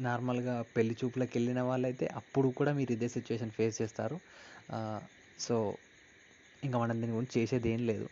[0.00, 4.16] నార్మల్గా పెళ్ళి చూపులకు వెళ్ళిన వాళ్ళైతే అప్పుడు కూడా మీరు ఇదే సిచ్యువేషన్ ఫేస్ చేస్తారు.
[5.46, 5.56] సో
[6.64, 8.06] ఇంకా మనం దీని గురించి చేసేది ఏం లేదు.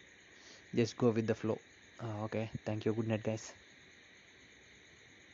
[0.75, 1.55] Just go with the flow.
[2.25, 3.47] Okay thank you good night guys